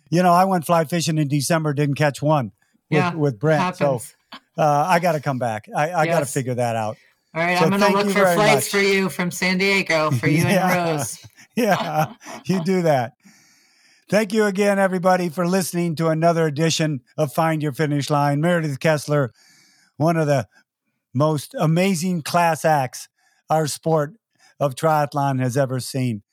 [0.09, 2.51] you know I went fly fishing in December, didn't catch one
[2.89, 3.77] with, yeah, with Brent.
[3.77, 4.01] So
[4.57, 5.67] uh, I got to come back.
[5.75, 6.13] I, I yes.
[6.13, 6.97] got to figure that out.
[7.33, 8.69] All right, so I'm going to look for flights much.
[8.69, 10.89] for you from San Diego for you yeah.
[10.89, 11.25] and Rose.
[11.55, 12.13] yeah,
[12.45, 13.13] you do that.
[14.09, 18.41] Thank you again, everybody, for listening to another edition of Find Your Finish Line.
[18.41, 19.31] Meredith Kessler,
[19.95, 20.45] one of the
[21.13, 23.07] most amazing class acts
[23.49, 24.13] our sport
[24.59, 26.23] of triathlon has ever seen.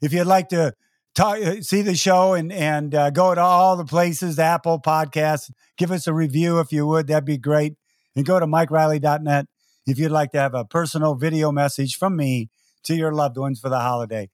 [0.00, 0.74] If you'd like to
[1.14, 5.50] talk, uh, see the show and and uh, go to all the places, Apple Podcasts,
[5.76, 7.06] give us a review if you would.
[7.06, 7.74] That'd be great.
[8.16, 9.46] And go to MikeReilly.net
[9.86, 12.48] if you'd like to have a personal video message from me
[12.84, 14.30] to your loved ones for the holiday.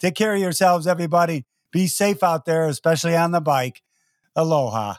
[0.00, 1.46] Take care of yourselves, everybody.
[1.70, 3.82] Be safe out there, especially on the bike.
[4.34, 4.94] Aloha.